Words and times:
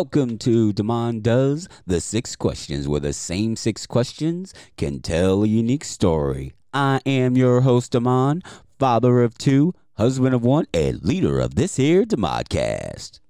Welcome 0.00 0.38
to 0.38 0.72
Demond 0.72 1.22
Does 1.24 1.68
the 1.86 2.00
Six 2.00 2.34
Questions, 2.34 2.88
where 2.88 3.00
the 3.00 3.12
same 3.12 3.54
six 3.54 3.86
questions 3.86 4.54
can 4.78 5.00
tell 5.00 5.44
a 5.44 5.46
unique 5.46 5.84
story. 5.84 6.54
I 6.72 7.02
am 7.04 7.36
your 7.36 7.60
host, 7.60 7.92
Demond, 7.92 8.40
father 8.78 9.22
of 9.22 9.36
two, 9.36 9.74
husband 9.98 10.34
of 10.34 10.42
one, 10.42 10.64
and 10.72 11.04
leader 11.04 11.38
of 11.38 11.54
this 11.54 11.76
here 11.76 12.06
Demodcast. 12.06 13.20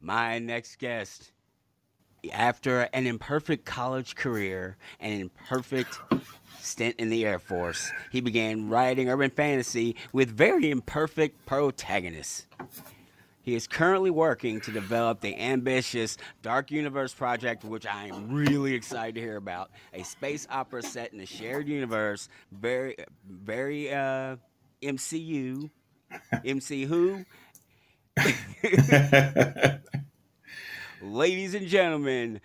My 0.00 0.38
next 0.38 0.78
guest, 0.78 1.32
after 2.32 2.88
an 2.94 3.06
imperfect 3.06 3.66
college 3.66 4.14
career 4.14 4.78
and 5.00 5.20
imperfect 5.20 6.00
stint 6.60 6.94
in 6.98 7.10
the 7.10 7.26
Air 7.26 7.38
Force, 7.38 7.92
he 8.10 8.22
began 8.22 8.70
writing 8.70 9.10
urban 9.10 9.28
fantasy 9.28 9.96
with 10.14 10.30
very 10.30 10.70
imperfect 10.70 11.44
protagonists. 11.44 12.46
He 13.48 13.54
is 13.54 13.66
currently 13.66 14.10
working 14.10 14.60
to 14.60 14.70
develop 14.70 15.22
the 15.22 15.34
ambitious 15.34 16.18
Dark 16.42 16.70
Universe 16.70 17.14
project, 17.14 17.64
which 17.64 17.86
I 17.86 18.08
am 18.08 18.30
really 18.30 18.74
excited 18.74 19.14
to 19.14 19.22
hear 19.22 19.38
about. 19.38 19.70
A 19.94 20.02
space 20.02 20.46
opera 20.50 20.82
set 20.82 21.14
in 21.14 21.20
a 21.20 21.24
shared 21.24 21.66
universe, 21.66 22.28
very, 22.52 22.94
very 23.26 23.90
uh, 23.90 24.36
MCU, 24.82 25.70
MC 26.44 26.84
who. 26.84 27.24
Ladies 31.00 31.54
and 31.54 31.68
gentlemen, 31.68 32.42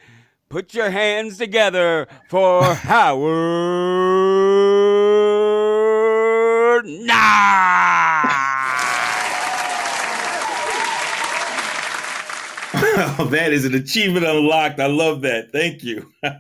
put 0.48 0.74
your 0.74 0.90
hands 0.90 1.38
together 1.38 2.08
for 2.30 2.64
Howard 2.64 4.14
Nah. 6.86 7.83
Oh, 13.20 13.26
that 13.26 13.54
is 13.54 13.66
an 13.66 13.76
achievement 13.76 14.26
unlocked. 14.26 14.80
I 14.80 14.88
love 14.88 15.22
that. 15.22 15.52
Thank 15.52 15.84
you. 15.84 16.12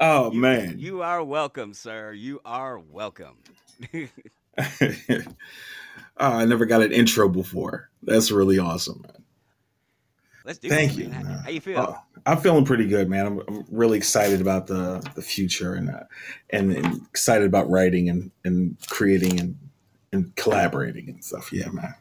oh 0.00 0.30
man. 0.32 0.78
You 0.78 1.00
are 1.00 1.24
welcome, 1.24 1.72
sir. 1.72 2.12
You 2.12 2.40
are 2.44 2.78
welcome. 2.78 3.38
oh, 3.94 4.06
I 6.18 6.44
never 6.44 6.66
got 6.66 6.82
an 6.82 6.92
intro 6.92 7.28
before. 7.28 7.88
That's 8.02 8.30
really 8.30 8.58
awesome, 8.58 9.00
man. 9.02 9.24
Let's 10.44 10.58
do 10.58 10.68
Thank 10.68 10.98
you. 10.98 11.10
How, 11.10 11.22
man. 11.22 11.38
how 11.38 11.50
you 11.50 11.60
feel? 11.60 11.78
Oh, 11.78 11.96
I'm 12.26 12.38
feeling 12.38 12.66
pretty 12.66 12.86
good, 12.86 13.08
man. 13.08 13.26
I'm, 13.26 13.42
I'm 13.48 13.64
really 13.70 13.96
excited 13.96 14.42
about 14.42 14.66
the 14.66 15.00
the 15.14 15.22
future 15.22 15.74
and 15.74 15.90
uh, 15.90 16.04
and, 16.50 16.72
and 16.72 17.00
excited 17.06 17.46
about 17.46 17.70
writing 17.70 18.10
and 18.10 18.30
and 18.44 18.76
creating 18.88 19.40
and 19.40 19.56
and 20.12 20.36
collaborating 20.36 21.08
and 21.08 21.24
stuff. 21.24 21.50
Yeah, 21.50 21.70
man. 21.70 21.94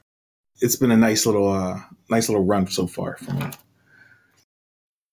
It's 0.61 0.75
been 0.75 0.91
a 0.91 0.97
nice 0.97 1.25
little 1.25 1.51
uh 1.51 1.79
nice 2.09 2.29
little 2.29 2.45
run 2.45 2.67
so 2.67 2.87
far 2.87 3.17
for 3.17 3.33
me. 3.33 3.51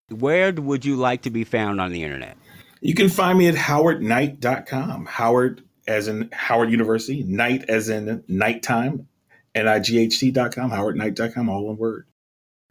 Where 0.08 0.52
would 0.52 0.84
you 0.84 0.96
like 0.96 1.22
to 1.22 1.30
be 1.30 1.44
found 1.44 1.80
on 1.80 1.92
the 1.92 2.04
internet? 2.04 2.36
You 2.80 2.94
can 2.94 3.08
find 3.08 3.38
me 3.38 3.48
at 3.48 3.54
howardknight.com. 3.54 5.06
Howard 5.06 5.62
as 5.88 6.08
in 6.08 6.28
Howard 6.32 6.70
University, 6.70 7.22
night 7.24 7.64
as 7.68 7.88
in 7.88 8.22
nighttime, 8.28 9.08
N-I-G-H-T.com, 9.54 10.70
howardknight.com, 10.70 11.48
all 11.48 11.66
one 11.66 11.76
word. 11.76 12.06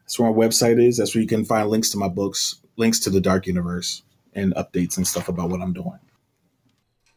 That's 0.00 0.18
where 0.18 0.30
my 0.30 0.36
website 0.36 0.82
is. 0.82 0.98
That's 0.98 1.14
where 1.14 1.22
you 1.22 1.28
can 1.28 1.44
find 1.44 1.68
links 1.68 1.90
to 1.90 1.98
my 1.98 2.08
books, 2.08 2.60
links 2.76 3.00
to 3.00 3.10
the 3.10 3.20
Dark 3.20 3.46
Universe, 3.46 4.02
and 4.34 4.54
updates 4.54 4.96
and 4.96 5.06
stuff 5.06 5.28
about 5.28 5.50
what 5.50 5.62
I'm 5.62 5.72
doing. 5.72 5.98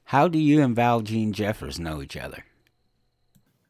How 0.06 0.28
do 0.28 0.40
you 0.40 0.64
and 0.64 0.76
Valjeanne 0.76 1.34
Jeffers 1.34 1.80
know 1.80 2.02
each 2.02 2.18
other? 2.18 2.46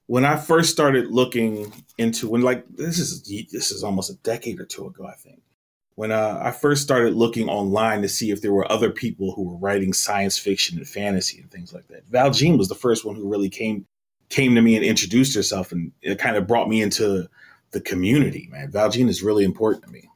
When 0.10 0.26
I 0.26 0.38
first 0.38 0.72
started 0.72 1.12
looking 1.12 1.72
into 2.00 2.28
when 2.28 2.42
like 2.42 2.66
this 2.68 2.98
is 2.98 3.22
this 3.52 3.70
is 3.70 3.84
almost 3.84 4.10
a 4.10 4.16
decade 4.16 4.60
or 4.60 4.66
two 4.66 4.88
ago, 4.88 5.06
I 5.06 5.14
think. 5.14 5.44
When 5.94 6.12
uh, 6.12 6.40
I 6.42 6.50
first 6.50 6.82
started 6.82 7.14
looking 7.14 7.48
online 7.48 8.02
to 8.02 8.10
see 8.10 8.32
if 8.32 8.42
there 8.42 8.52
were 8.52 8.72
other 8.72 8.90
people 8.90 9.34
who 9.34 9.44
were 9.44 9.58
writing 9.58 9.94
science 9.94 10.36
fiction 10.36 10.80
and 10.80 10.88
fantasy 10.88 11.40
and 11.40 11.52
things 11.52 11.76
like 11.76 11.90
that, 11.90 12.10
Valjeanne 12.10 12.58
was 12.58 12.70
the 12.70 12.74
first 12.74 13.06
one 13.06 13.18
who 13.18 13.30
really 13.30 13.50
came 13.50 13.86
came 14.30 14.56
to 14.56 14.64
me 14.64 14.76
and 14.76 14.84
introduced 14.84 15.36
herself, 15.36 15.72
and 15.72 15.92
it 16.02 16.18
kind 16.18 16.38
of 16.38 16.48
brought 16.48 16.70
me 16.70 16.82
into 16.82 17.30
the 17.70 17.80
community. 17.80 18.50
Man, 18.52 18.72
Valjeanne 18.72 19.10
is 19.10 19.22
really 19.22 19.46
important 19.46 19.84
to 19.84 19.92
me. 19.92 20.10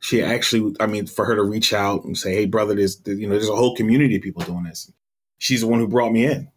She 0.00 0.22
actually, 0.22 0.74
I 0.80 0.86
mean, 0.86 1.06
for 1.06 1.26
her 1.26 1.34
to 1.34 1.42
reach 1.42 1.74
out 1.74 2.04
and 2.04 2.16
say, 2.16 2.34
"Hey, 2.34 2.46
brother, 2.46 2.74
there's 2.74 2.98
you 3.04 3.26
know 3.26 3.34
there's 3.34 3.50
a 3.50 3.56
whole 3.56 3.76
community 3.76 4.16
of 4.16 4.22
people 4.22 4.42
doing 4.42 4.64
this." 4.64 4.90
She's 5.36 5.60
the 5.60 5.66
one 5.66 5.80
who 5.80 5.86
brought 5.86 6.12
me 6.12 6.24
in. 6.24 6.50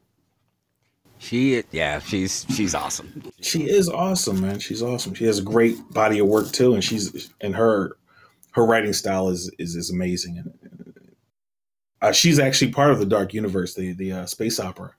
She, 1.22 1.64
yeah, 1.72 2.00
she's 2.00 2.48
she's 2.50 2.74
awesome. 2.74 3.32
She 3.42 3.70
is 3.70 3.88
awesome, 3.88 4.42
man. 4.42 4.58
She's 4.58 4.82
awesome. 4.82 5.14
She 5.14 5.26
has 5.26 5.38
a 5.38 5.44
great 5.44 5.78
body 5.92 6.18
of 6.18 6.26
work 6.28 6.52
too, 6.52 6.74
and 6.74 6.84
she's 6.84 7.32
and 7.42 7.56
her 7.56 7.96
her 8.54 8.66
writing 8.66 8.92
style 8.92 9.30
is 9.30 9.52
is, 9.59 9.76
is 9.76 9.92
amazing. 9.92 10.40
And 10.40 11.14
uh, 12.02 12.12
she's 12.12 12.40
actually 12.40 12.72
part 12.72 12.90
of 12.90 12.98
the 12.98 13.06
Dark 13.06 13.36
Universe, 13.36 13.76
the 13.76 13.94
the 13.94 14.12
uh, 14.12 14.26
space 14.26 14.59
opera 14.59 14.96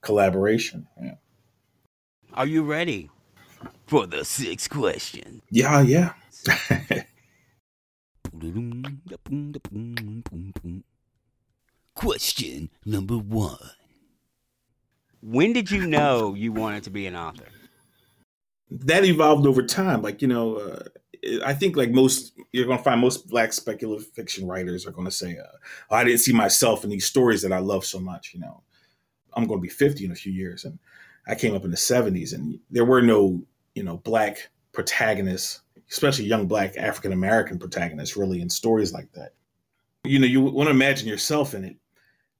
collaboration. 0.00 0.88
Yeah, 1.02 1.16
Are 2.32 2.46
you 2.46 2.62
ready 2.62 3.10
for 3.86 4.06
the 4.06 4.24
sixth 4.24 4.70
question? 4.70 5.42
yeah, 5.50 5.82
yeah. 5.82 6.14
Question 11.94 12.70
number 12.84 13.16
one. 13.18 13.70
When 15.20 15.52
did 15.52 15.70
you 15.70 15.86
know 15.86 16.34
you 16.34 16.52
wanted 16.52 16.84
to 16.84 16.90
be 16.90 17.06
an 17.06 17.16
author? 17.16 17.46
that 18.70 19.04
evolved 19.04 19.46
over 19.46 19.62
time. 19.62 20.02
Like 20.02 20.22
you 20.22 20.28
know, 20.28 20.56
uh, 20.56 20.82
I 21.44 21.54
think 21.54 21.76
like 21.76 21.90
most 21.90 22.32
you're 22.52 22.66
to 22.78 22.84
find 22.84 23.00
most 23.00 23.28
black 23.28 23.52
speculative 23.52 24.06
fiction 24.08 24.46
writers 24.46 24.86
are 24.86 24.92
to 25.06 25.10
say, 25.10 25.38
uh, 25.38 25.94
"I 25.94 26.04
didn't 26.04 26.20
see 26.20 26.32
myself 26.32 26.84
in 26.84 26.90
these 26.90 27.06
stories 27.06 27.42
that 27.42 27.52
I 27.52 27.58
love 27.58 27.84
so 27.84 28.00
much." 28.00 28.32
You 28.34 28.40
know, 28.40 28.62
I'm 29.34 29.46
to 29.60 29.62
be 29.62 29.68
50 29.68 30.04
in 30.04 30.12
a 30.12 30.16
few 30.16 30.32
years, 30.32 30.64
and 30.64 30.78
I 31.26 31.34
came 31.34 31.54
up 31.54 31.64
in 31.64 31.70
the 31.70 31.76
70s, 31.76 32.32
and 32.32 32.58
there 32.70 32.84
were 32.84 33.02
no 33.02 33.42
you 33.74 33.82
know 33.82 33.98
black 33.98 34.50
protagonists, 34.72 35.62
especially 35.90 36.26
young 36.26 36.46
black 36.46 36.76
African 36.76 37.12
American 37.12 37.58
protagonists, 37.58 38.16
really 38.16 38.40
in 38.40 38.50
stories 38.50 38.92
like 38.92 39.12
that. 39.12 39.34
You 40.04 40.18
know, 40.18 40.26
you 40.26 40.40
want 40.40 40.68
to 40.68 40.72
imagine 40.72 41.08
yourself 41.08 41.54
in 41.54 41.64
it. 41.64 41.76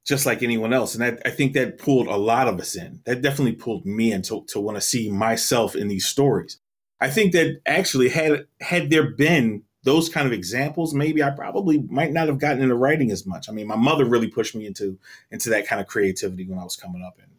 Just 0.06 0.24
like 0.24 0.42
anyone 0.42 0.72
else, 0.72 0.94
and 0.94 1.02
I, 1.02 1.18
I 1.24 1.30
think 1.30 1.52
that 1.54 1.78
pulled 1.78 2.06
a 2.06 2.16
lot 2.16 2.46
of 2.46 2.60
us 2.60 2.76
in. 2.76 3.00
That 3.06 3.22
definitely 3.22 3.54
pulled 3.54 3.84
me 3.84 4.12
in 4.12 4.22
to, 4.22 4.44
to 4.48 4.60
want 4.60 4.76
to 4.76 4.80
see 4.80 5.10
myself 5.10 5.74
in 5.74 5.88
these 5.88 6.06
stories. 6.06 6.60
I 7.00 7.10
think 7.10 7.32
that 7.32 7.60
actually 7.66 8.10
had 8.10 8.46
had 8.60 8.90
there 8.90 9.10
been 9.10 9.64
those 9.86 10.08
kind 10.08 10.26
of 10.26 10.32
examples, 10.32 10.92
maybe 10.92 11.22
I 11.22 11.30
probably 11.30 11.78
might 11.78 12.12
not 12.12 12.26
have 12.26 12.40
gotten 12.40 12.60
into 12.60 12.74
writing 12.74 13.12
as 13.12 13.24
much. 13.24 13.48
I 13.48 13.52
mean, 13.52 13.68
my 13.68 13.76
mother 13.76 14.04
really 14.04 14.26
pushed 14.26 14.54
me 14.54 14.66
into 14.66 14.98
into 15.30 15.48
that 15.50 15.66
kind 15.66 15.80
of 15.80 15.86
creativity 15.86 16.44
when 16.44 16.58
I 16.58 16.64
was 16.64 16.76
coming 16.76 17.02
up, 17.02 17.18
and 17.22 17.30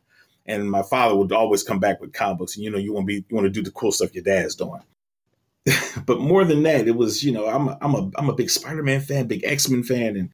and 0.46 0.72
my 0.72 0.82
father 0.82 1.16
would 1.16 1.34
always 1.34 1.62
come 1.62 1.80
back 1.80 2.00
with 2.00 2.14
comic 2.14 2.38
books, 2.38 2.56
and 2.56 2.64
you 2.64 2.72
know, 2.72 2.78
you 2.78 2.94
want 2.94 3.04
to 3.04 3.08
be 3.08 3.26
you 3.28 3.36
want 3.36 3.46
to 3.46 3.52
do 3.52 3.62
the 3.62 3.72
cool 3.72 3.92
stuff 3.92 4.16
your 4.16 4.24
dad's 4.24 4.56
doing. 4.56 4.82
but 6.06 6.22
more 6.22 6.46
than 6.46 6.64
that, 6.64 6.88
it 6.88 6.96
was 6.96 7.22
you 7.22 7.34
know 7.34 7.48
I'm 7.48 7.68
a, 7.68 7.78
I'm 7.82 7.96
a 7.96 8.12
I'm 8.18 8.30
a 8.30 8.36
big 8.36 8.50
Spider 8.50 8.82
Man 8.82 9.02
fan, 9.02 9.28
big 9.28 9.44
X 9.44 9.70
Men 9.70 9.84
fan, 9.84 10.16
and 10.16 10.32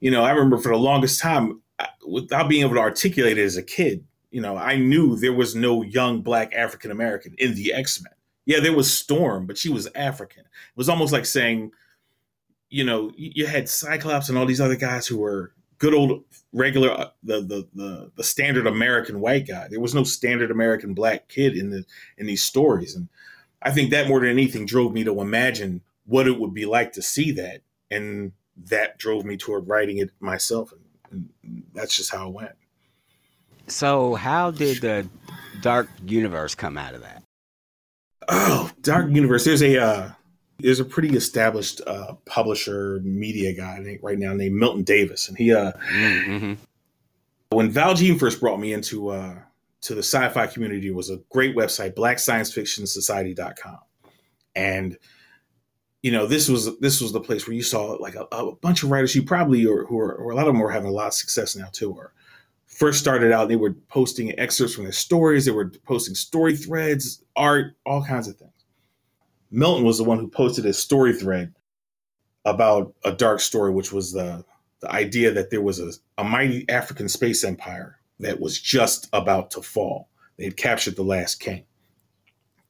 you 0.00 0.10
know 0.10 0.24
I 0.24 0.32
remember 0.32 0.58
for 0.58 0.70
the 0.70 0.78
longest 0.78 1.20
time 1.20 1.62
without 2.06 2.48
being 2.48 2.62
able 2.62 2.74
to 2.74 2.80
articulate 2.80 3.38
it 3.38 3.44
as 3.44 3.56
a 3.56 3.62
kid, 3.62 4.04
you 4.30 4.40
know 4.40 4.56
I 4.56 4.76
knew 4.76 5.16
there 5.16 5.32
was 5.32 5.54
no 5.54 5.82
young 5.82 6.22
black 6.22 6.54
African 6.54 6.90
American 6.90 7.34
in 7.38 7.54
the 7.54 7.72
X 7.72 8.02
Men 8.02 8.12
yeah, 8.44 8.60
there 8.60 8.74
was 8.74 8.92
Storm, 8.92 9.46
but 9.46 9.56
she 9.56 9.68
was 9.68 9.88
African. 9.94 10.42
It 10.42 10.76
was 10.76 10.88
almost 10.88 11.12
like 11.12 11.26
saying, 11.26 11.72
you 12.70 12.84
know, 12.84 13.12
you, 13.16 13.46
had 13.46 13.68
Cyclops 13.68 14.28
and 14.28 14.36
all 14.36 14.46
these 14.46 14.60
other 14.60 14.76
guys 14.76 15.06
who 15.06 15.18
were 15.18 15.52
good 15.78 15.94
old 15.94 16.24
regular 16.52 16.90
uh, 16.90 17.10
the, 17.22 17.40
the 17.40 17.68
the 17.74 18.10
the 18.16 18.24
standard 18.24 18.66
American 18.66 19.20
white 19.20 19.46
guy. 19.46 19.68
There 19.68 19.80
was 19.80 19.94
no 19.94 20.04
standard 20.04 20.50
American 20.50 20.94
black 20.94 21.28
kid 21.28 21.56
in 21.56 21.70
the 21.70 21.84
in 22.18 22.26
these 22.26 22.42
stories, 22.42 22.96
and 22.96 23.08
I 23.62 23.70
think 23.70 23.90
that 23.90 24.08
more 24.08 24.20
than 24.20 24.30
anything 24.30 24.66
drove 24.66 24.92
me 24.92 25.04
to 25.04 25.20
imagine 25.20 25.82
what 26.06 26.26
it 26.26 26.38
would 26.38 26.54
be 26.54 26.66
like 26.66 26.92
to 26.94 27.02
see 27.02 27.30
that, 27.32 27.60
and 27.90 28.32
that 28.56 28.98
drove 28.98 29.24
me 29.24 29.36
toward 29.36 29.68
writing 29.68 29.98
it 29.98 30.10
myself, 30.18 30.72
and, 30.72 30.81
and 31.12 31.28
that's 31.74 31.96
just 31.96 32.12
how 32.12 32.28
it 32.28 32.32
went. 32.34 32.52
So, 33.68 34.14
how 34.14 34.50
did 34.50 34.80
the 34.80 35.08
Dark 35.60 35.88
Universe 36.04 36.54
come 36.54 36.76
out 36.76 36.94
of 36.94 37.02
that? 37.02 37.22
Oh, 38.28 38.70
Dark 38.82 39.10
Universe. 39.10 39.44
There's 39.44 39.62
a 39.62 39.80
uh, 39.82 40.10
there's 40.58 40.80
a 40.80 40.84
pretty 40.84 41.16
established 41.16 41.80
uh, 41.86 42.14
publisher 42.24 43.00
media 43.04 43.52
guy 43.54 43.98
right 44.02 44.18
now 44.18 44.32
named 44.32 44.56
Milton 44.56 44.82
Davis, 44.84 45.28
and 45.28 45.36
he 45.38 45.52
uh, 45.52 45.72
Mm-hmm. 45.92 46.54
when 47.50 47.72
Valjeanne 47.72 48.18
first 48.18 48.40
brought 48.40 48.60
me 48.60 48.72
into 48.72 49.08
uh, 49.10 49.36
to 49.82 49.94
the 49.94 50.02
sci-fi 50.02 50.46
community 50.46 50.90
was 50.90 51.10
a 51.10 51.18
great 51.30 51.56
website, 51.56 51.94
BlackScienceFictionSociety.com, 51.94 53.78
and 54.54 54.98
you 56.02 56.10
know 56.10 56.26
this 56.26 56.48
was 56.48 56.78
this 56.80 57.00
was 57.00 57.12
the 57.12 57.20
place 57.20 57.46
where 57.46 57.54
you 57.54 57.62
saw 57.62 57.92
like 57.92 58.16
a, 58.16 58.26
a 58.32 58.54
bunch 58.56 58.82
of 58.82 58.90
writers 58.90 59.14
you 59.14 59.22
probably 59.22 59.64
or 59.64 59.84
who 59.86 59.98
are 59.98 60.14
or 60.14 60.32
a 60.32 60.34
lot 60.34 60.48
of 60.48 60.52
them 60.52 60.60
were 60.60 60.70
having 60.70 60.90
a 60.90 60.92
lot 60.92 61.08
of 61.08 61.14
success 61.14 61.56
now 61.56 61.68
too, 61.72 61.92
or 61.92 62.12
first 62.66 62.98
started 62.98 63.30
out, 63.32 63.48
they 63.48 63.56
were 63.56 63.74
posting 63.88 64.36
excerpts 64.38 64.74
from 64.74 64.84
their 64.84 64.92
stories. 64.92 65.44
They 65.44 65.52
were 65.52 65.70
posting 65.84 66.14
story 66.14 66.56
threads, 66.56 67.22
art, 67.36 67.76
all 67.86 68.04
kinds 68.04 68.26
of 68.28 68.36
things. 68.36 68.50
Milton 69.50 69.84
was 69.84 69.98
the 69.98 70.04
one 70.04 70.18
who 70.18 70.26
posted 70.26 70.66
a 70.66 70.72
story 70.72 71.12
thread 71.12 71.54
about 72.44 72.94
a 73.04 73.12
dark 73.12 73.40
story, 73.40 73.70
which 73.72 73.92
was 73.92 74.12
the 74.12 74.44
the 74.80 74.90
idea 74.90 75.30
that 75.30 75.50
there 75.50 75.60
was 75.60 75.78
a, 75.78 75.92
a 76.18 76.24
mighty 76.24 76.68
African 76.68 77.08
space 77.08 77.44
empire 77.44 78.00
that 78.18 78.40
was 78.40 78.60
just 78.60 79.08
about 79.12 79.52
to 79.52 79.62
fall. 79.62 80.08
They 80.36 80.44
had 80.44 80.56
captured 80.56 80.96
the 80.96 81.04
last 81.04 81.36
king. 81.36 81.64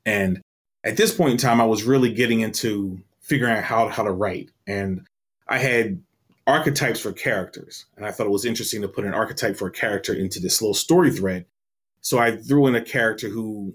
And 0.04 0.42
at 0.84 0.98
this 0.98 1.14
point 1.14 1.32
in 1.32 1.38
time, 1.38 1.58
I 1.58 1.64
was 1.64 1.84
really 1.84 2.12
getting 2.12 2.40
into 2.40 3.00
figuring 3.22 3.56
out 3.56 3.64
how, 3.64 3.88
how 3.88 4.02
to 4.02 4.12
write. 4.12 4.50
And 4.66 5.06
I 5.48 5.58
had 5.58 6.02
archetypes 6.46 7.00
for 7.00 7.12
characters. 7.12 7.86
And 7.96 8.04
I 8.04 8.10
thought 8.10 8.26
it 8.26 8.30
was 8.30 8.44
interesting 8.44 8.82
to 8.82 8.88
put 8.88 9.04
an 9.04 9.14
archetype 9.14 9.56
for 9.56 9.68
a 9.68 9.72
character 9.72 10.12
into 10.12 10.40
this 10.40 10.60
little 10.60 10.74
story 10.74 11.10
thread. 11.10 11.46
So 12.00 12.18
I 12.18 12.36
threw 12.36 12.66
in 12.66 12.74
a 12.74 12.82
character 12.82 13.28
who 13.28 13.74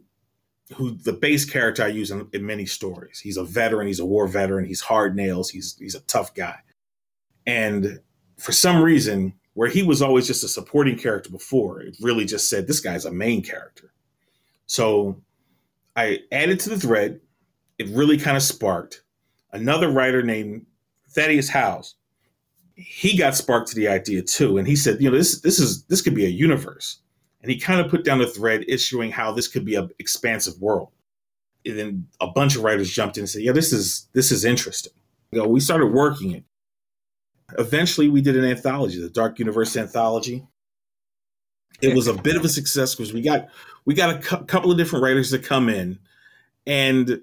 who 0.75 0.91
the 0.91 1.13
base 1.13 1.45
character 1.45 1.81
I 1.81 1.87
use 1.87 2.11
in, 2.11 2.27
in, 2.33 2.45
many 2.45 2.65
stories. 2.65 3.19
He's 3.19 3.37
a 3.37 3.43
veteran, 3.45 3.87
he's 3.87 4.01
a 4.01 4.05
war 4.05 4.27
veteran, 4.27 4.65
he's 4.65 4.81
hard 4.81 5.15
nails, 5.15 5.49
he's 5.49 5.77
he's 5.79 5.95
a 5.95 6.01
tough 6.01 6.33
guy. 6.33 6.57
And 7.45 8.01
for 8.37 8.51
some 8.51 8.81
reason, 8.81 9.33
where 9.53 9.69
he 9.69 9.81
was 9.81 10.01
always 10.01 10.27
just 10.27 10.43
a 10.43 10.47
supporting 10.49 10.97
character 10.97 11.29
before, 11.29 11.79
it 11.79 11.95
really 12.01 12.25
just 12.25 12.49
said 12.49 12.67
this 12.67 12.81
guy's 12.81 13.05
a 13.05 13.11
main 13.11 13.41
character. 13.41 13.93
So 14.65 15.21
I 15.95 16.19
added 16.33 16.59
to 16.61 16.69
the 16.69 16.79
thread. 16.79 17.21
It 17.79 17.87
really 17.87 18.17
kind 18.17 18.35
of 18.35 18.43
sparked 18.43 19.03
another 19.51 19.89
writer 19.89 20.21
named 20.23 20.65
Thaddeus 21.09 21.49
Howze. 21.49 21.95
He 22.75 23.17
got 23.17 23.35
sparked 23.35 23.69
to 23.69 23.75
the 23.75 23.87
idea 23.87 24.21
too, 24.21 24.57
and 24.57 24.67
he 24.67 24.75
said, 24.75 25.01
you 25.01 25.09
know, 25.09 25.17
this 25.17 25.41
this 25.41 25.59
is 25.59 25.83
this 25.85 26.01
could 26.01 26.15
be 26.15 26.25
a 26.25 26.29
universe. 26.29 26.99
And 27.41 27.51
he 27.51 27.59
kind 27.59 27.79
of 27.79 27.89
put 27.89 28.03
down 28.03 28.21
a 28.21 28.27
thread 28.27 28.65
issuing 28.67 29.11
how 29.11 29.31
this 29.31 29.47
could 29.47 29.65
be 29.65 29.75
an 29.75 29.89
expansive 29.99 30.59
world. 30.59 30.89
And 31.65 31.77
then 31.77 32.07
a 32.19 32.27
bunch 32.27 32.55
of 32.55 32.63
writers 32.63 32.91
jumped 32.91 33.17
in 33.17 33.21
and 33.21 33.29
said, 33.29 33.41
yeah, 33.41 33.51
this 33.51 33.73
is 33.73 34.07
this 34.13 34.31
is 34.31 34.45
interesting. 34.45 34.93
You 35.31 35.41
know, 35.41 35.47
we 35.47 35.59
started 35.59 35.87
working 35.87 36.31
it. 36.31 36.43
Eventually, 37.57 38.09
we 38.09 38.21
did 38.21 38.35
an 38.35 38.45
anthology, 38.45 39.01
the 39.01 39.09
Dark 39.09 39.39
Universe 39.39 39.75
anthology. 39.75 40.45
It 41.81 41.95
was 41.95 42.07
a 42.07 42.13
bit 42.13 42.35
of 42.35 42.43
a 42.43 42.49
success 42.49 42.95
because 42.95 43.13
we 43.13 43.21
got 43.21 43.49
we 43.85 43.93
got 43.93 44.15
a 44.15 44.19
cu- 44.19 44.45
couple 44.45 44.71
of 44.71 44.77
different 44.77 45.03
writers 45.03 45.31
to 45.31 45.39
come 45.39 45.69
in, 45.69 45.99
and 46.65 47.21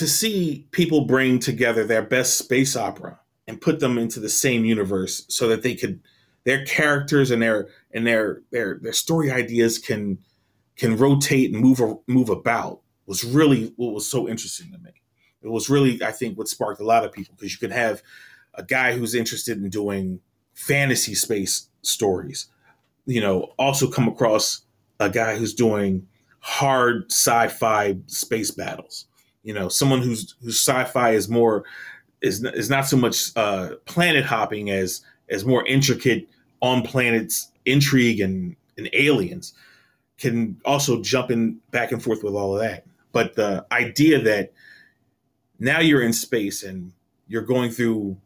to 0.00 0.08
see 0.08 0.66
people 0.70 1.04
bring 1.04 1.38
together 1.38 1.84
their 1.84 2.00
best 2.00 2.38
space 2.38 2.74
opera 2.74 3.20
and 3.46 3.60
put 3.60 3.80
them 3.80 3.98
into 3.98 4.18
the 4.18 4.30
same 4.30 4.64
universe 4.64 5.26
so 5.28 5.46
that 5.46 5.62
they 5.62 5.74
could 5.74 6.00
their 6.44 6.64
characters 6.64 7.30
and 7.30 7.42
their 7.42 7.68
and 7.92 8.06
their 8.06 8.40
their 8.50 8.78
their 8.80 8.94
story 8.94 9.30
ideas 9.30 9.78
can 9.78 10.16
can 10.74 10.96
rotate 10.96 11.52
and 11.52 11.62
move 11.62 11.82
move 12.06 12.30
about 12.30 12.80
was 13.04 13.24
really 13.24 13.74
what 13.76 13.92
was 13.92 14.10
so 14.10 14.26
interesting 14.26 14.72
to 14.72 14.78
me. 14.78 14.92
It 15.42 15.48
was 15.48 15.68
really 15.68 16.02
I 16.02 16.12
think 16.12 16.38
what 16.38 16.48
sparked 16.48 16.80
a 16.80 16.84
lot 16.84 17.04
of 17.04 17.12
people 17.12 17.34
because 17.36 17.52
you 17.52 17.58
could 17.58 17.70
have 17.70 18.02
a 18.54 18.62
guy 18.62 18.96
who's 18.96 19.14
interested 19.14 19.58
in 19.58 19.68
doing 19.68 20.20
fantasy 20.54 21.14
space 21.14 21.68
stories, 21.82 22.46
you 23.04 23.20
know, 23.20 23.52
also 23.58 23.86
come 23.90 24.08
across 24.08 24.62
a 24.98 25.10
guy 25.10 25.36
who's 25.36 25.52
doing 25.52 26.06
hard 26.38 27.12
sci-fi 27.12 27.98
space 28.06 28.50
battles. 28.50 29.04
You 29.42 29.54
know, 29.54 29.68
someone 29.68 30.02
who's 30.02 30.34
whose 30.42 30.60
sci-fi 30.60 31.12
is 31.12 31.28
more 31.28 31.64
is 32.20 32.44
is 32.44 32.68
not 32.68 32.86
so 32.86 32.96
much 32.96 33.30
uh, 33.36 33.76
planet 33.86 34.24
hopping 34.24 34.70
as 34.70 35.02
as 35.28 35.44
more 35.44 35.66
intricate 35.66 36.28
on 36.60 36.82
planets 36.82 37.50
intrigue 37.64 38.20
and, 38.20 38.56
and 38.76 38.90
aliens 38.92 39.54
can 40.18 40.60
also 40.64 41.00
jump 41.02 41.30
in 41.30 41.58
back 41.70 41.92
and 41.92 42.02
forth 42.02 42.22
with 42.22 42.34
all 42.34 42.54
of 42.54 42.60
that. 42.60 42.84
But 43.12 43.34
the 43.34 43.64
idea 43.72 44.20
that 44.22 44.52
now 45.58 45.80
you're 45.80 46.02
in 46.02 46.12
space 46.12 46.62
and 46.62 46.92
you're 47.28 47.42
going 47.42 47.70
through 47.70 48.16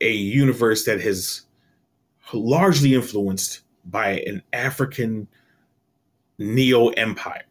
a 0.00 0.10
universe 0.10 0.84
that 0.84 1.00
has 1.00 1.42
largely 2.32 2.94
influenced 2.94 3.60
by 3.84 4.20
an 4.20 4.42
African 4.52 5.28
neo 6.38 6.88
empire 6.88 7.45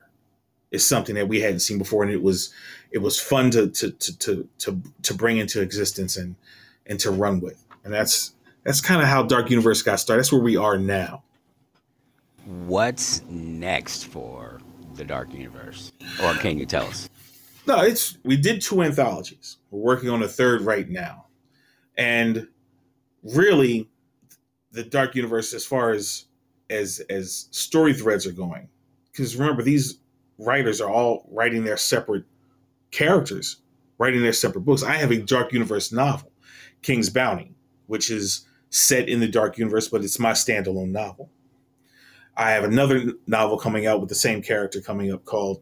is 0.72 0.86
something 0.86 1.16
that 1.16 1.28
we 1.28 1.42
hadn't 1.42 1.60
seen 1.60 1.78
before, 1.78 2.04
and 2.04 2.12
it 2.12 2.22
was 2.22 2.54
it 2.92 3.00
was 3.00 3.20
fun 3.20 3.52
to 3.52 3.68
to 3.70 3.92
to 3.92 4.18
to 4.18 4.50
to, 4.60 4.82
to 5.04 5.14
bring 5.14 5.38
into 5.38 5.62
existence 5.62 6.18
and 6.18 6.36
and 6.86 7.00
to 7.00 7.12
run 7.12 7.40
with, 7.40 7.64
and 7.84 7.94
that's 7.94 8.34
that's 8.64 8.82
kind 8.82 9.02
of 9.02 9.08
how 9.08 9.24
Dark 9.24 9.50
Universe 9.50 9.82
got 9.82 10.00
started. 10.00 10.20
That's 10.20 10.32
where 10.32 10.42
we 10.42 10.58
are 10.58 10.78
now. 10.78 11.24
What's 12.46 13.24
next 13.24 14.06
for 14.06 14.60
the 14.96 15.04
Dark 15.04 15.34
Universe, 15.34 15.92
or 16.24 16.34
can 16.36 16.58
you 16.58 16.66
tell 16.66 16.86
us? 16.86 17.10
No, 17.68 17.82
it's 17.82 18.18
we 18.24 18.38
did 18.38 18.62
two 18.62 18.84
anthologies. 18.84 19.58
We're 19.72 19.82
working 19.82 20.10
on 20.10 20.22
a 20.24 20.28
third 20.28 20.62
right 20.62 20.88
now, 20.88 21.26
and 21.98 22.48
really, 23.24 23.90
the 24.72 24.84
Dark 24.84 25.16
Universe, 25.16 25.54
as 25.54 25.66
far 25.66 25.92
as 25.92 26.26
as 26.70 27.00
as 27.10 27.48
story 27.52 27.94
threads 27.94 28.28
are 28.28 28.32
going, 28.32 28.68
because 29.12 29.36
remember 29.36 29.64
these 29.64 30.00
writers 30.38 30.82
are 30.82 30.90
all 30.90 31.28
writing 31.32 31.64
their 31.64 31.78
separate 31.78 32.26
characters, 32.92 33.58
writing 33.98 34.22
their 34.22 34.34
separate 34.34 34.62
books. 34.62 34.84
I 34.84 34.94
have 34.96 35.12
a 35.12 35.18
Dark 35.18 35.54
Universe 35.54 35.92
novel, 35.92 36.32
King's 36.82 37.10
Bounty, 37.10 37.52
which 37.88 38.10
is 38.10 38.46
set 38.70 39.08
in 39.08 39.20
the 39.20 39.28
Dark 39.28 39.58
Universe, 39.58 39.88
but 39.88 40.04
it's 40.04 40.20
my 40.20 40.32
standalone 40.32 40.92
novel. 40.92 41.30
I 42.38 42.52
have 42.52 42.64
another 42.64 43.14
novel 43.28 43.58
coming 43.58 43.88
out 43.88 44.02
with 44.02 44.10
the 44.10 44.16
same 44.16 44.42
character 44.42 44.82
coming 44.82 45.12
up 45.12 45.24
called 45.24 45.62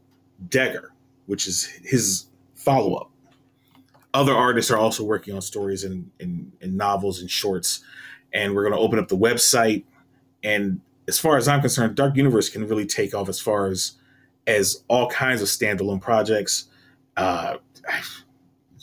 Dagger, 0.49 0.91
which 1.27 1.47
is 1.47 1.65
his 1.65 2.25
follow 2.55 2.95
up. 2.95 3.11
Other 4.13 4.33
artists 4.33 4.71
are 4.71 4.77
also 4.77 5.03
working 5.03 5.33
on 5.33 5.41
stories 5.41 5.83
and 5.83 6.09
in, 6.19 6.51
in, 6.61 6.77
novels 6.77 7.19
and 7.19 7.29
shorts. 7.29 7.83
And 8.31 8.53
we're 8.53 8.63
going 8.63 8.73
to 8.73 8.79
open 8.79 8.99
up 8.99 9.07
the 9.07 9.17
website. 9.17 9.83
And 10.43 10.81
as 11.07 11.19
far 11.19 11.37
as 11.37 11.47
I'm 11.47 11.61
concerned, 11.61 11.95
Dark 11.95 12.15
Universe 12.15 12.49
can 12.49 12.67
really 12.67 12.85
take 12.85 13.13
off 13.13 13.29
as 13.29 13.39
far 13.39 13.67
as 13.67 13.93
as 14.47 14.83
all 14.87 15.09
kinds 15.09 15.41
of 15.41 15.47
standalone 15.47 16.01
projects. 16.01 16.65
Uh, 17.15 17.57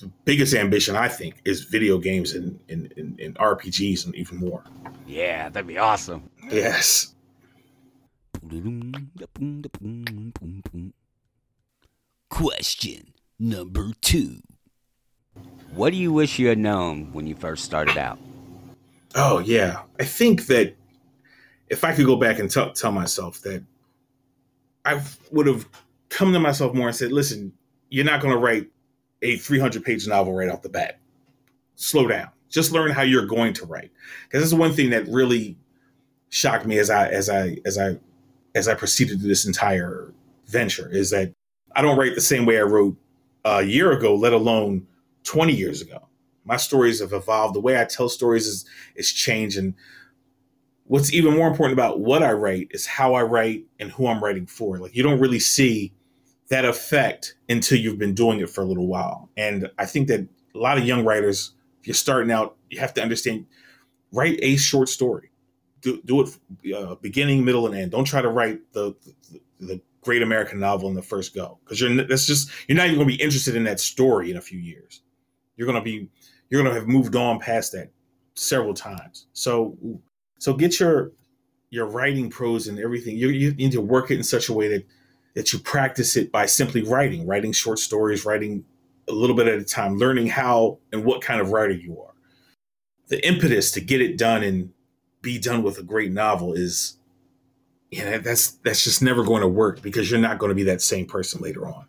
the 0.01 0.11
biggest 0.25 0.55
ambition, 0.55 0.97
I 0.97 1.09
think, 1.09 1.37
is 1.45 1.65
video 1.65 1.99
games 1.99 2.33
and, 2.33 2.59
and, 2.69 2.93
and, 2.97 3.21
and 3.21 3.35
RPGs 3.37 4.07
and 4.07 4.15
even 4.15 4.39
more. 4.39 4.65
Yeah, 5.07 5.49
that'd 5.49 5.67
be 5.67 5.79
awesome. 5.79 6.31
Yes. 6.51 7.15
Question 12.31 13.13
number 13.39 13.93
two. 14.01 14.41
What 15.75 15.91
do 15.91 15.97
you 15.97 16.13
wish 16.13 16.39
you 16.39 16.49
had 16.49 16.59
known 16.59 17.13
when 17.13 17.27
you 17.27 17.35
first 17.35 17.65
started 17.65 17.99
out? 17.99 18.19
Oh, 19.15 19.39
yeah. 19.41 19.83
I 19.99 20.05
think 20.05 20.47
that 20.47 20.75
if 21.69 21.85
I 21.85 21.95
could 21.95 22.07
go 22.07 22.17
back 22.17 22.39
and 22.39 22.51
t- 22.51 22.73
tell 22.75 22.93
myself 22.93 23.41
that 23.43 23.63
I 24.85 25.03
would 25.31 25.47
have 25.47 25.69
come 26.09 26.33
to 26.33 26.41
myself 26.41 26.75
more 26.75 26.89
and 26.89 26.97
said, 26.97 27.13
listen, 27.13 27.53
you're 27.91 28.05
not 28.05 28.21
going 28.21 28.33
to 28.33 28.39
write 28.39 28.69
a 29.23 29.37
300 29.37 29.85
page 29.85 30.07
novel 30.07 30.33
right 30.33 30.49
off 30.49 30.63
the 30.63 30.69
bat. 30.69 30.99
Slow 31.77 32.07
down. 32.07 32.29
Just 32.49 32.73
learn 32.73 32.91
how 32.91 33.03
you're 33.03 33.27
going 33.27 33.53
to 33.55 33.67
write. 33.67 33.91
Because 34.25 34.41
this 34.43 34.49
is 34.49 34.55
one 34.55 34.73
thing 34.73 34.91
that 34.91 35.07
really 35.09 35.57
shocked 36.31 36.67
me 36.67 36.79
as 36.79 36.91
I 36.91 37.09
as 37.09 37.29
I 37.29 37.59
as 37.65 37.79
I 37.79 37.99
as 38.55 38.69
I 38.69 38.75
proceeded 38.75 39.21
through 39.21 39.29
this 39.29 39.47
entire 39.47 40.13
venture 40.47 40.89
is 40.91 41.11
that 41.11 41.33
I 41.77 41.83
don't 41.83 41.99
write 41.99 42.15
the 42.15 42.21
same 42.21 42.47
way 42.47 42.59
I 42.59 42.63
wrote 42.63 42.97
a 43.45 43.63
year 43.63 43.93
ago, 43.93 44.15
let 44.15 44.33
alone 44.33 44.87
20 45.25 45.53
years 45.53 45.81
ago. 45.81 46.09
My 46.45 46.57
stories 46.57 47.01
have 47.01 47.13
evolved. 47.13 47.55
The 47.55 47.61
way 47.61 47.81
I 47.81 47.85
tell 47.85 48.09
stories 48.09 48.47
is 48.47 48.65
is 48.97 49.13
changed. 49.13 49.57
And 49.59 49.75
what's 50.91 51.13
even 51.13 51.37
more 51.37 51.47
important 51.47 51.73
about 51.73 52.01
what 52.01 52.21
I 52.21 52.33
write 52.33 52.67
is 52.73 52.85
how 52.85 53.15
I 53.15 53.23
write 53.23 53.65
and 53.79 53.93
who 53.93 54.09
I'm 54.09 54.21
writing 54.21 54.45
for. 54.45 54.77
Like 54.79 54.93
you 54.93 55.05
don't 55.05 55.21
really 55.21 55.39
see 55.39 55.93
that 56.49 56.65
effect 56.65 57.37
until 57.49 57.79
you've 57.79 57.97
been 57.97 58.13
doing 58.13 58.41
it 58.41 58.51
for 58.51 58.63
a 58.63 58.65
little 58.65 58.89
while. 58.89 59.31
And 59.37 59.71
I 59.79 59.87
think 59.87 60.09
that 60.09 60.27
a 60.53 60.59
lot 60.59 60.79
of 60.79 60.85
young 60.85 61.05
writers, 61.05 61.53
if 61.81 61.87
you're 61.87 61.95
starting 61.95 62.33
out, 62.33 62.57
you 62.71 62.81
have 62.81 62.93
to 62.95 63.03
understand 63.03 63.47
write 64.11 64.41
a 64.43 64.57
short 64.57 64.89
story. 64.89 65.31
Do, 65.81 66.03
do 66.05 66.23
it 66.23 66.75
uh, 66.75 66.97
beginning, 66.97 67.45
middle, 67.45 67.67
and 67.67 67.77
end. 67.77 67.93
Don't 67.93 68.05
try 68.05 68.21
to 68.21 68.29
write 68.29 68.59
the, 68.73 68.93
the, 69.31 69.41
the 69.61 69.81
great 70.01 70.23
American 70.23 70.59
novel 70.59 70.89
in 70.89 70.97
the 70.97 71.03
first 71.03 71.37
go 71.37 71.61
because 71.63 71.81
you're 71.81 71.95
that's 72.03 72.27
just 72.27 72.51
you're 72.67 72.77
not 72.77 72.87
even 72.87 72.97
going 72.97 73.09
to 73.09 73.17
be 73.17 73.23
interested 73.23 73.55
in 73.55 73.63
that 73.63 73.79
story 73.79 74.33
in 74.33 74.39
a 74.39 74.43
few 74.43 74.59
years. 74.59 75.03
You're 75.57 75.67
going 75.67 75.79
to 75.79 75.85
be 75.85 76.09
you're 76.49 76.61
going 76.61 76.75
to 76.75 76.81
have 76.81 76.89
moved 76.89 77.15
on 77.15 77.39
past 77.39 77.71
that 77.75 77.93
several 78.35 78.75
times. 78.75 79.29
So 79.35 79.79
so 80.41 80.55
get 80.55 80.81
your 80.81 81.13
your 81.69 81.87
writing 81.87 82.31
prose 82.31 82.67
and 82.67 82.81
everything. 82.81 83.17
You, 83.17 83.29
you 83.29 83.55
need 83.55 83.73
to 83.73 83.81
work 83.81 84.11
it 84.11 84.17
in 84.17 84.25
such 84.25 84.49
a 84.49 84.53
way 84.53 84.67
that 84.69 84.87
that 85.35 85.53
you 85.53 85.61
practice 85.61 86.17
it 86.17 86.33
by 86.33 86.47
simply 86.47 86.83
writing, 86.83 87.25
writing 87.25 87.53
short 87.53 87.79
stories, 87.79 88.25
writing 88.25 88.65
a 89.09 89.13
little 89.13 89.37
bit 89.37 89.47
at 89.47 89.61
a 89.61 89.65
time, 89.65 89.97
learning 89.97 90.27
how 90.27 90.79
and 90.93 91.05
what 91.05 91.23
kind 91.23 91.41
of 91.41 91.53
writer 91.53 91.75
you 91.75 92.01
are. 92.01 92.15
The 93.09 93.25
impetus 93.27 93.71
to 93.73 93.81
get 93.81 94.01
it 94.01 94.19
done 94.19 94.43
and 94.43 94.73
be 95.23 95.39
done 95.39 95.63
with 95.63 95.79
a 95.79 95.83
great 95.83 96.11
novel 96.11 96.55
is, 96.55 96.97
you 97.91 98.03
know, 98.03 98.19
that's 98.19 98.53
that's 98.65 98.83
just 98.83 99.03
never 99.03 99.23
going 99.23 99.43
to 99.43 99.49
work 99.49 99.83
because 99.83 100.11
you're 100.11 100.21
not 100.21 100.39
going 100.39 100.51
to 100.51 100.57
be 100.57 100.65
that 100.65 100.83
same 100.83 101.07
person 101.07 101.41
later 101.41 101.67
on. 101.67 101.85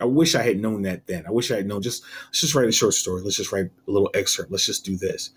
I 0.00 0.04
wish 0.06 0.34
I 0.34 0.42
had 0.42 0.58
known 0.60 0.82
that 0.82 1.06
then. 1.06 1.24
I 1.26 1.30
wish 1.30 1.52
I 1.52 1.56
had 1.56 1.66
known 1.66 1.80
just 1.80 2.02
let's 2.26 2.40
just 2.40 2.56
write 2.56 2.68
a 2.68 2.72
short 2.72 2.94
story. 2.94 3.22
Let's 3.22 3.36
just 3.36 3.52
write 3.52 3.66
a 3.66 3.90
little 3.90 4.10
excerpt. 4.14 4.50
Let's 4.50 4.66
just 4.66 4.84
do 4.84 4.96
this 4.96 5.30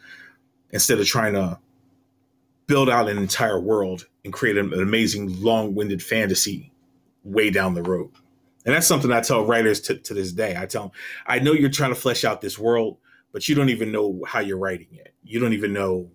instead 0.71 0.99
of 0.99 1.05
trying 1.05 1.33
to 1.33 1.59
build 2.67 2.89
out 2.89 3.09
an 3.09 3.17
entire 3.17 3.59
world 3.59 4.07
and 4.23 4.33
create 4.33 4.57
an, 4.57 4.73
amazing 4.73 5.41
long-winded 5.41 6.03
fantasy 6.03 6.71
way 7.23 7.49
down 7.49 7.73
the 7.73 7.83
road. 7.83 8.11
And 8.65 8.75
that's 8.75 8.87
something 8.87 9.11
I 9.11 9.21
tell 9.21 9.45
writers 9.45 9.79
to, 9.81 9.95
to 9.95 10.13
this 10.13 10.33
day. 10.33 10.55
I 10.57 10.65
tell 10.65 10.83
them, 10.83 10.91
I 11.25 11.39
know 11.39 11.53
you're 11.53 11.69
trying 11.69 11.93
to 11.93 11.99
flesh 11.99 12.25
out 12.25 12.41
this 12.41 12.59
world, 12.59 12.97
but 13.31 13.47
you 13.47 13.55
don't 13.55 13.69
even 13.69 13.91
know 13.91 14.21
how 14.27 14.41
you're 14.41 14.57
writing 14.57 14.87
yet. 14.91 15.13
You 15.23 15.39
don't 15.39 15.53
even 15.53 15.71
know 15.71 16.09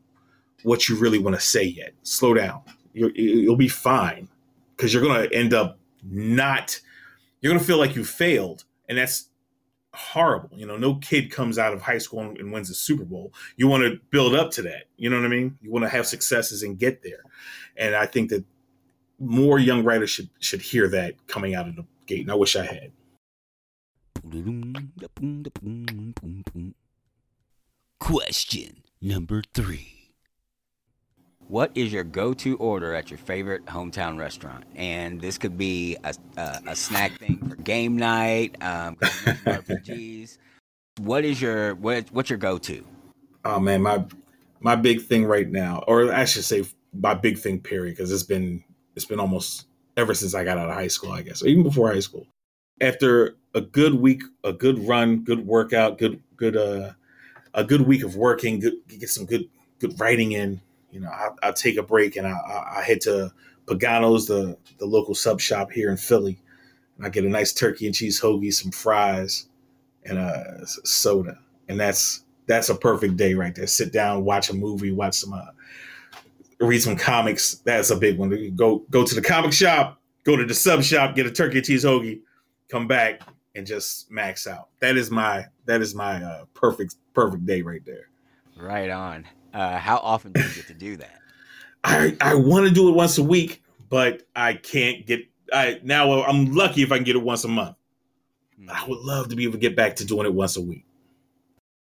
what 0.62 0.88
you 0.88 0.97
really 0.97 1.18
want 1.18 1.35
to 1.35 1.40
say 1.40 1.64
yet. 1.64 1.94
Slow 2.02 2.35
down. 2.35 2.62
you 2.92 3.11
you'll 3.14 3.56
be 3.56 3.68
fine 3.68 4.28
because 4.76 4.92
you're 4.92 5.02
going 5.02 5.28
to 5.28 5.35
end 5.35 5.54
up 5.54 5.78
not, 6.04 6.78
you're 7.40 7.50
going 7.50 7.61
to 7.61 7.66
feel 7.66 7.78
like 7.78 7.97
you 7.97 8.04
failed. 8.04 8.64
And 8.88 8.99
that's 8.99 9.28
horrible. 9.94 10.50
You 10.52 10.66
know, 10.66 10.76
no 10.76 10.96
kid 10.96 11.30
comes 11.30 11.58
out 11.58 11.72
of 11.72 11.82
high 11.82 11.99
school 11.99 12.20
and 12.20 12.52
wins 12.52 12.70
a 12.70 12.75
Super 12.75 13.04
Bowl. 13.04 13.32
You 13.56 13.68
want 13.68 13.82
to 13.84 14.00
build 14.11 14.34
up 14.34 14.50
to 14.52 14.62
that. 14.62 14.84
You 14.96 15.11
know 15.11 15.16
what 15.16 15.26
I 15.26 15.28
mean? 15.28 15.58
You 15.61 15.70
want 15.70 15.84
to 15.84 15.88
have 15.88 16.06
successes 16.06 16.62
and 16.62 16.78
get 16.78 17.02
there. 17.02 17.22
And 17.76 17.94
I 17.94 18.06
think 18.06 18.30
that 18.30 18.44
more 19.18 19.58
young 19.58 19.84
writers 19.84 20.11
should 20.11 20.30
should 20.40 20.62
hear 20.62 20.88
that 20.88 21.26
coming 21.26 21.54
out 21.54 21.68
of 21.68 21.76
the 21.76 21.84
gate. 22.06 22.22
And 22.22 22.32
I 22.32 22.34
wish 22.34 22.56
I 22.56 22.64
had. 22.64 22.92
Question 28.00 28.82
number 29.00 29.42
three. 29.54 30.01
What 31.52 31.71
is 31.75 31.92
your 31.92 32.02
go-to 32.02 32.56
order 32.56 32.94
at 32.94 33.11
your 33.11 33.18
favorite 33.18 33.66
hometown 33.66 34.18
restaurant? 34.18 34.64
And 34.75 35.21
this 35.21 35.37
could 35.37 35.59
be 35.59 35.99
a, 36.02 36.14
a, 36.38 36.62
a 36.68 36.75
snack 36.75 37.18
thing 37.18 37.47
for 37.47 37.56
game 37.56 37.94
night, 37.94 38.56
um, 38.62 38.97
RPGs. 38.97 40.38
What 41.00 41.26
is 41.26 41.42
your 41.42 41.75
what, 41.75 42.11
what's 42.11 42.30
your 42.30 42.38
go-to? 42.38 42.82
Oh 43.44 43.61
man, 43.61 43.82
my 43.82 44.02
my 44.61 44.76
big 44.76 45.02
thing 45.02 45.26
right 45.26 45.47
now, 45.47 45.85
or 45.87 46.11
I 46.11 46.25
should 46.25 46.44
say 46.44 46.64
my 46.94 47.12
big 47.12 47.38
thing 47.38 47.61
period, 47.61 47.97
because 47.97 48.11
it's 48.11 48.23
been 48.23 48.64
it's 48.97 49.04
been 49.04 49.21
almost 49.21 49.66
ever 49.99 50.14
since 50.14 50.35
I 50.35 50.44
got 50.44 50.56
out 50.56 50.71
of 50.71 50.75
high 50.75 50.88
school, 50.88 51.12
I 51.12 51.21
guess, 51.21 51.42
or 51.42 51.49
even 51.49 51.64
before 51.64 51.92
high 51.92 52.00
school. 52.00 52.26
After 52.80 53.37
a 53.54 53.61
good 53.61 53.92
week, 53.92 54.23
a 54.42 54.54
good 54.54 54.88
run, 54.88 55.23
good 55.23 55.47
workout, 55.47 55.99
good 55.99 56.23
good 56.35 56.56
uh 56.56 56.92
a 57.52 57.62
good 57.62 57.82
week 57.82 58.04
of 58.04 58.16
working, 58.16 58.59
good 58.59 58.76
get 58.88 59.11
some 59.11 59.26
good 59.26 59.50
good 59.80 60.00
writing 60.00 60.32
in. 60.32 60.62
You 60.92 61.00
know, 61.00 61.08
I, 61.11 61.49
will 61.49 61.54
take 61.54 61.78
a 61.78 61.82
break 61.82 62.16
and 62.16 62.26
I, 62.26 62.75
I 62.76 62.82
head 62.82 63.00
to 63.02 63.32
Pagano's, 63.66 64.26
the 64.26 64.56
the 64.78 64.87
local 64.87 65.14
sub 65.14 65.40
shop 65.40 65.72
here 65.72 65.90
in 65.90 65.96
Philly, 65.96 66.38
and 66.96 67.06
I 67.06 67.08
get 67.08 67.25
a 67.25 67.28
nice 67.28 67.52
turkey 67.52 67.87
and 67.87 67.94
cheese 67.94 68.20
hoagie, 68.20 68.52
some 68.52 68.70
fries, 68.70 69.49
and 70.04 70.18
a 70.18 70.61
soda, 70.84 71.38
and 71.68 71.80
that's 71.80 72.25
that's 72.46 72.68
a 72.68 72.75
perfect 72.75 73.16
day 73.16 73.34
right 73.34 73.54
there. 73.54 73.66
Sit 73.66 73.92
down, 73.92 74.25
watch 74.25 74.50
a 74.50 74.54
movie, 74.54 74.90
watch 74.92 75.14
some, 75.14 75.32
uh, 75.32 75.46
read 76.61 76.82
some 76.82 76.96
comics. 76.96 77.54
That's 77.64 77.90
a 77.90 77.96
big 77.96 78.18
one. 78.18 78.54
Go 78.56 78.84
go 78.90 79.04
to 79.04 79.14
the 79.14 79.22
comic 79.22 79.52
shop, 79.52 80.00
go 80.25 80.37
to 80.37 80.44
the 80.44 80.54
sub 80.54 80.82
shop, 80.82 81.14
get 81.14 81.26
a 81.26 81.30
turkey 81.30 81.58
and 81.58 81.66
cheese 81.66 81.84
hoagie, 81.84 82.20
come 82.68 82.87
back 82.87 83.22
and 83.54 83.66
just 83.66 84.11
max 84.11 84.46
out. 84.46 84.68
That 84.80 84.96
is 84.96 85.11
my 85.11 85.46
that 85.66 85.80
is 85.80 85.94
my 85.94 86.22
uh, 86.22 86.44
perfect 86.54 86.96
perfect 87.14 87.46
day 87.46 87.62
right 87.62 87.84
there. 87.84 88.08
Right 88.62 88.90
on. 88.90 89.26
Uh, 89.52 89.76
how 89.76 89.97
often 89.97 90.33
do 90.33 90.40
you 90.40 90.54
get 90.54 90.69
to 90.69 90.75
do 90.75 90.97
that? 90.99 91.19
I 91.85 92.16
I 92.21 92.35
want 92.37 92.69
to 92.69 92.73
do 92.73 92.88
it 92.88 92.92
once 92.92 93.19
a 93.19 93.23
week, 93.23 93.62
but 93.88 94.23
I 94.37 94.54
can't 94.54 95.04
get. 95.04 95.23
I 95.52 95.81
now 95.83 96.23
I'm 96.23 96.54
lucky 96.54 96.83
if 96.83 96.92
I 96.92 96.97
can 96.97 97.04
get 97.04 97.16
it 97.16 97.23
once 97.23 97.42
a 97.45 97.49
month. 97.49 97.76
I 98.69 98.87
would 98.88 99.00
love 99.00 99.28
to 99.31 99.37
be 99.37 99.42
able 99.42 99.54
to 99.54 99.59
get 99.59 99.75
back 99.75 99.97
to 99.97 100.04
doing 100.04 100.26
it 100.26 100.33
once 100.33 100.57
a 100.57 100.62
week. 100.62 100.87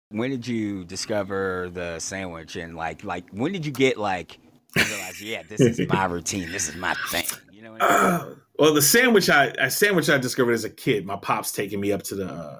When 0.09 0.29
did 0.29 0.45
you 0.45 0.83
discover 0.83 1.69
the 1.73 1.99
sandwich 1.99 2.57
and 2.57 2.75
like 2.75 3.05
like 3.05 3.29
when 3.31 3.53
did 3.53 3.65
you 3.65 3.71
get 3.71 3.97
like 3.97 4.37
realize 4.75 5.21
yeah 5.21 5.43
this 5.47 5.61
is 5.61 5.87
my 5.87 6.05
routine 6.09 6.51
this 6.51 6.67
is 6.67 6.75
my 6.75 6.93
thing 7.09 7.25
you 7.51 7.61
know 7.61 7.69
I 7.69 7.71
mean? 7.71 7.81
uh, 7.81 8.35
well 8.59 8.73
the 8.73 8.81
sandwich 8.81 9.29
I 9.29 9.45
a 9.57 9.71
sandwich 9.71 10.09
I 10.09 10.17
discovered 10.17 10.51
as 10.51 10.65
a 10.65 10.69
kid 10.69 11.05
my 11.05 11.15
pops 11.15 11.53
taking 11.53 11.79
me 11.79 11.91
up 11.93 12.03
to 12.03 12.15
the 12.15 12.27
uh, 12.27 12.59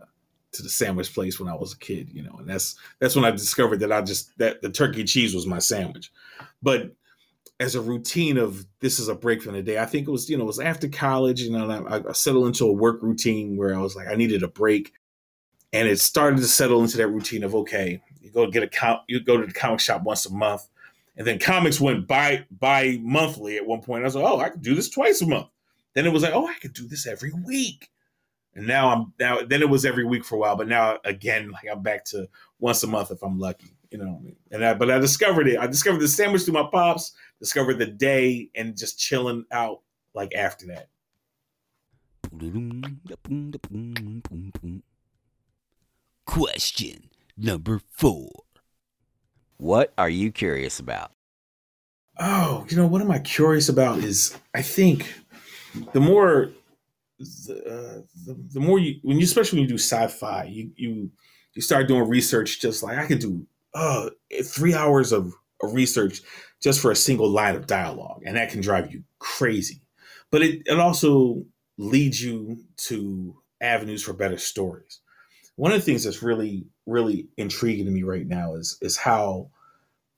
to 0.56 0.64
the 0.64 0.70
sandwich 0.70 1.14
place 1.14 1.40
when 1.40 1.50
I 1.50 1.56
was 1.56 1.74
a 1.74 1.78
kid, 1.78 2.10
you 2.12 2.24
know, 2.24 2.36
and 2.40 2.48
that's 2.48 2.76
that's 3.00 3.16
when 3.16 3.26
I 3.26 3.32
discovered 3.32 3.80
that 3.82 3.92
I 3.92 4.02
just 4.02 4.38
that 4.38 4.62
the 4.62 4.70
turkey 4.70 5.04
cheese 5.04 5.36
was 5.36 5.46
my 5.46 5.60
sandwich. 5.60 6.12
But 6.62 6.96
as 7.60 7.76
a 7.76 7.82
routine 7.82 8.38
of 8.38 8.66
this 8.82 9.00
is 9.00 9.08
a 9.08 9.16
break 9.16 9.42
from 9.42 9.54
the 9.54 9.62
day, 9.62 9.78
I 9.78 9.86
think 9.86 10.08
it 10.08 10.12
was 10.12 10.30
you 10.30 10.38
know 10.38 10.44
it 10.44 10.48
was 10.48 10.60
after 10.60 10.88
college, 10.88 11.42
you 11.42 11.52
know, 11.52 11.70
I, 11.70 12.10
I 12.10 12.12
settled 12.14 12.48
into 12.48 12.66
a 12.66 12.74
work 12.74 13.02
routine 13.02 13.58
where 13.58 13.76
I 13.76 13.80
was 13.80 13.96
like 13.96 14.08
I 14.08 14.16
needed 14.16 14.44
a 14.44 14.48
break, 14.48 14.94
and 15.72 15.88
it 15.88 16.00
started 16.00 16.38
to 16.38 16.48
settle 16.48 16.82
into 16.82 16.98
that 16.98 17.08
routine 17.08 17.44
of 17.44 17.56
okay, 17.56 18.02
you 18.22 18.32
go 18.32 18.48
get 18.48 18.64
a 18.64 18.68
count, 18.68 19.02
you 19.08 19.20
go 19.20 19.38
to 19.38 19.48
the 19.48 19.54
comic 19.54 19.80
shop 19.80 20.04
once 20.04 20.26
a 20.26 20.34
month, 20.34 20.68
and 21.18 21.26
then 21.26 21.40
comics 21.40 21.80
went 21.80 22.08
by 22.08 22.46
by 22.52 23.00
monthly 23.02 23.58
at 23.58 23.66
one 23.66 23.82
point. 23.82 24.04
I 24.04 24.06
was 24.06 24.16
like, 24.16 24.26
oh, 24.26 24.40
I 24.40 24.50
could 24.50 24.62
do 24.62 24.76
this 24.76 24.90
twice 24.90 25.22
a 25.22 25.28
month. 25.28 25.48
Then 25.94 26.06
it 26.06 26.12
was 26.14 26.24
like, 26.24 26.34
oh, 26.34 26.48
I 26.48 26.56
could 26.56 26.74
do 26.74 26.88
this 26.88 27.08
every 27.08 27.32
week. 27.32 27.90
And 28.56 28.66
now 28.68 28.90
I'm 28.90 29.14
now 29.20 29.42
then 29.46 29.62
it 29.62 29.70
was 29.70 29.86
every 29.86 30.06
week 30.06 30.24
for 30.24 30.36
a 30.36 30.38
while, 30.38 30.56
but 30.56 30.68
now 30.68 30.98
again, 31.04 31.52
like 31.52 31.66
I'm 31.72 31.82
back 31.82 32.06
to 32.06 32.28
once 32.60 32.84
a 32.84 32.88
month 32.88 33.12
if 33.12 33.22
I'm 33.22 33.38
lucky, 33.38 33.76
you 33.92 33.98
know. 33.98 34.22
And 34.52 34.64
I, 34.64 34.74
but 34.74 34.90
I 34.90 34.98
discovered 34.98 35.48
it. 35.48 35.60
I 35.60 35.68
discovered 35.68 36.00
the 36.00 36.08
sandwich 36.08 36.44
through 36.44 36.54
my 36.54 36.68
pops. 36.72 37.14
Discovered 37.40 37.80
the 37.80 37.86
day 37.86 38.50
and 38.56 38.78
just 38.78 38.98
chilling 38.98 39.46
out 39.52 39.82
like 40.14 40.34
after 40.34 40.68
that. 40.68 40.88
Question 46.26 47.10
number 47.38 47.82
four. 47.92 48.32
What 49.58 49.94
are 49.98 50.10
you 50.10 50.32
curious 50.32 50.80
about? 50.80 51.12
Oh, 52.18 52.66
you 52.70 52.78
know, 52.78 52.88
what 52.88 53.02
am 53.02 53.12
I 53.12 53.20
curious 53.20 53.68
about 53.68 54.00
is 54.00 54.38
I 54.54 54.62
think 54.62 55.14
the 55.92 56.00
more 56.00 56.52
the, 57.20 57.56
uh, 57.66 58.02
the, 58.26 58.36
the 58.54 58.60
more 58.60 58.80
you 58.80 59.00
when 59.04 59.18
you 59.18 59.24
especially 59.24 59.60
when 59.60 59.64
you 59.64 59.76
do 59.76 59.78
sci-fi, 59.78 60.46
you 60.46 60.72
you 60.76 61.12
you 61.54 61.62
start 61.62 61.88
doing 61.88 62.08
research 62.08 62.62
just 62.62 62.84
like 62.84 62.98
I 62.98 63.08
could 63.08 63.20
do 63.20 63.46
uh 63.74 64.10
three 64.44 64.74
hours 64.74 65.12
of, 65.12 65.34
of 65.62 65.74
research 65.74 66.22
just 66.62 66.80
for 66.82 66.92
a 66.92 66.96
single 66.96 67.30
line 67.30 67.56
of 67.56 67.68
dialogue, 67.68 68.22
and 68.26 68.36
that 68.36 68.52
can 68.52 68.62
drive 68.62 68.92
you 68.92 69.04
crazy. 69.20 69.82
But 70.32 70.42
it, 70.42 70.62
it 70.66 70.80
also 70.80 71.46
leads 71.78 72.22
you 72.24 72.58
to 72.78 73.36
avenues 73.62 74.04
for 74.04 74.14
better 74.14 74.38
stories. 74.38 75.00
One 75.56 75.72
of 75.72 75.80
the 75.80 75.86
things 75.86 76.04
that's 76.04 76.24
really, 76.24 76.66
really 76.86 77.28
intriguing 77.38 77.86
to 77.86 77.92
me 77.92 78.04
right 78.04 78.28
now 78.28 78.56
is 78.56 78.78
is 78.82 78.98
how 78.98 79.50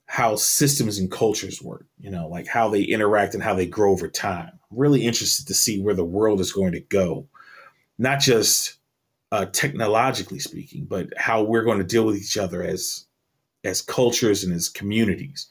how 0.07 0.35
systems 0.35 0.97
and 0.97 1.11
cultures 1.11 1.61
work, 1.61 1.85
you 1.99 2.09
know, 2.09 2.27
like 2.27 2.47
how 2.47 2.69
they 2.69 2.81
interact 2.81 3.33
and 3.33 3.43
how 3.43 3.53
they 3.53 3.65
grow 3.65 3.91
over 3.91 4.07
time. 4.07 4.51
I'm 4.71 4.77
really 4.77 5.05
interested 5.05 5.47
to 5.47 5.53
see 5.53 5.81
where 5.81 5.93
the 5.93 6.05
world 6.05 6.39
is 6.39 6.53
going 6.53 6.71
to 6.71 6.79
go, 6.79 7.27
not 7.97 8.19
just 8.19 8.75
uh, 9.31 9.45
technologically 9.47 10.39
speaking, 10.39 10.85
but 10.85 11.07
how 11.17 11.43
we're 11.43 11.63
going 11.63 11.79
to 11.79 11.83
deal 11.83 12.05
with 12.05 12.15
each 12.15 12.37
other 12.37 12.63
as 12.63 13.05
as 13.63 13.81
cultures 13.81 14.43
and 14.43 14.53
as 14.53 14.69
communities. 14.69 15.47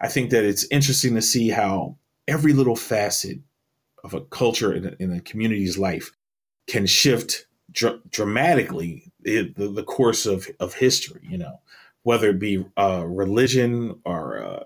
I 0.00 0.08
think 0.08 0.30
that 0.30 0.44
it's 0.44 0.66
interesting 0.70 1.14
to 1.14 1.22
see 1.22 1.48
how 1.48 1.96
every 2.28 2.52
little 2.52 2.76
facet 2.76 3.38
of 4.02 4.12
a 4.12 4.20
culture 4.20 4.72
in 4.74 4.86
a, 4.86 4.96
in 4.98 5.12
a 5.12 5.20
community's 5.20 5.78
life 5.78 6.12
can 6.66 6.84
shift 6.84 7.46
dr- 7.72 8.00
dramatically 8.10 9.12
the, 9.22 9.50
the, 9.56 9.82
course 9.82 10.26
of, 10.26 10.46
of 10.60 10.74
history, 10.74 11.22
you 11.22 11.38
know, 11.38 11.60
whether 12.04 12.30
it 12.30 12.38
be 12.38 12.64
uh, 12.76 13.04
religion 13.06 13.98
or 14.04 14.38
uh, 14.38 14.64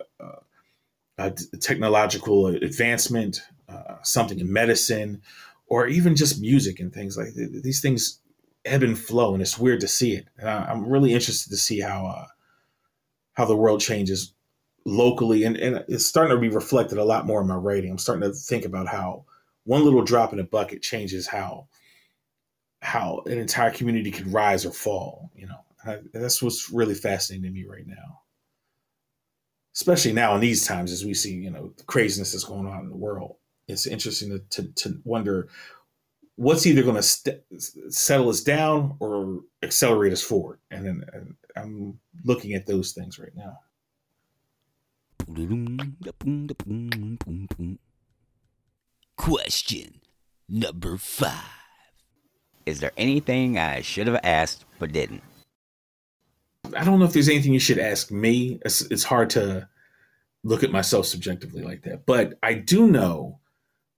uh, 1.19 1.31
technological 1.61 2.49
advancement, 2.49 3.43
uh, 3.69 3.97
something 4.03 4.39
in 4.39 4.53
medicine, 4.53 5.23
or 5.67 5.87
even 5.87 6.15
just 6.15 6.41
music 6.41 6.81
and 6.81 6.93
things 6.93 7.17
like 7.17 7.29
these 7.35 7.81
things 7.81 8.21
ebb 8.65 8.83
and 8.83 8.99
flow, 8.99 9.33
and 9.33 9.43
it's 9.43 9.59
weird 9.59 9.81
to 9.81 9.89
see 9.89 10.15
it. 10.15 10.27
And 10.37 10.49
I, 10.49 10.71
am 10.71 10.89
really 10.89 11.13
interested 11.13 11.51
to 11.51 11.57
see 11.57 11.81
how 11.81 12.07
uh, 12.07 12.27
how 13.35 13.45
the 13.45 13.57
world 13.57 13.81
changes 13.81 14.35
locally, 14.85 15.45
and, 15.45 15.57
and 15.57 15.85
it's 15.89 16.07
starting 16.07 16.37
to 16.37 16.41
be 16.41 16.49
reflected 16.49 16.99
a 16.99 17.05
lot 17.05 17.27
more 17.27 17.41
in 17.41 17.47
my 17.47 17.55
writing. 17.55 17.91
I'm 17.91 17.99
starting 17.99 18.29
to 18.29 18.35
think 18.35 18.65
about 18.65 18.89
how 18.89 19.25
one 19.65 19.85
little 19.85 20.03
drop 20.03 20.33
in 20.33 20.41
a 20.41 20.45
bucket 20.45 20.83
changes 20.83 21.27
how 21.27 21.69
how 22.81 23.23
an 23.27 23.39
entire 23.39 23.71
community 23.71 24.11
could 24.11 24.33
rise 24.33 24.65
or 24.65 24.73
fall. 24.73 25.31
You 25.37 25.47
know, 25.47 25.65
I, 25.89 25.99
that's 26.13 26.43
what's 26.43 26.71
really 26.71 26.95
fascinating 26.95 27.45
to 27.45 27.51
me 27.51 27.65
right 27.69 27.87
now, 27.87 28.23
especially 29.75 30.13
now 30.13 30.35
in 30.35 30.41
these 30.41 30.67
times 30.67 30.93
as 30.93 31.05
we 31.05 31.15
see 31.15 31.35
you 31.35 31.51
know 31.51 31.73
the 31.77 31.85
craziness 31.85 32.33
that's 32.33 32.45
going 32.45 32.67
on 32.67 32.81
in 32.81 32.89
the 32.91 32.97
world. 32.97 33.37
It's 33.67 33.87
interesting 33.87 34.31
to 34.31 34.63
to, 34.63 34.73
to 34.73 35.01
wonder 35.05 35.49
what's 36.39 36.67
either 36.67 36.85
going 36.85 36.95
to 36.95 37.03
st- 37.03 37.43
settle 37.89 38.29
us 38.29 38.43
down 38.43 38.97
or 39.01 39.41
accelerate 39.63 40.13
us 40.13 40.23
forward. 40.23 40.61
And 40.71 40.87
then 40.87 41.05
and 41.13 41.35
I'm 41.57 41.99
looking 42.25 42.55
at 42.55 42.67
those 42.67 42.93
things 42.93 43.19
right 43.19 43.35
now. 43.35 43.59
Question 49.17 50.01
number 50.49 50.97
five. 50.97 51.33
Is 52.65 52.81
there 52.81 52.93
anything 52.97 53.59
I 53.59 53.81
should 53.81 54.07
have 54.07 54.21
asked 54.23 54.65
but 54.79 54.93
didn't? 54.93 55.23
I 56.77 56.85
don't 56.85 56.99
know 56.99 57.05
if 57.05 57.13
there's 57.13 57.29
anything 57.29 57.53
you 57.53 57.61
should 57.61 57.79
ask 57.79 58.11
me. 58.11 58.61
It's, 58.65 58.83
it's 58.83 59.05
hard 59.05 59.31
to 59.31 59.69
look 60.45 60.63
at 60.63 60.71
myself 60.71 61.07
subjectively 61.07 61.63
like 61.63 61.83
that. 61.83 62.07
But 62.07 62.39
I 62.43 62.55
do 62.55 62.87
know 62.87 63.39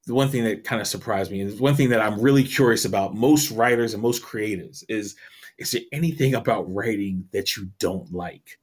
the 0.07 0.15
one 0.15 0.29
thing 0.29 0.45
that 0.45 0.65
kind 0.65 0.81
of 0.81 0.87
surprised 0.87 1.31
me, 1.31 1.41
and 1.41 1.59
one 1.61 1.75
thing 1.75 1.91
that 1.91 2.01
I'm 2.01 2.21
really 2.21 2.45
curious 2.45 2.85
about 2.85 3.15
most 3.15 3.51
writers 3.51 3.95
and 3.95 4.03
most 4.03 4.23
creatives 4.23 4.85
is 4.89 5.17
is 5.59 5.73
there 5.73 5.83
anything 5.93 6.35
about 6.35 6.73
writing 6.75 7.29
that 7.33 7.57
you 7.57 7.71
don't 7.79 8.11
like? 8.13 8.59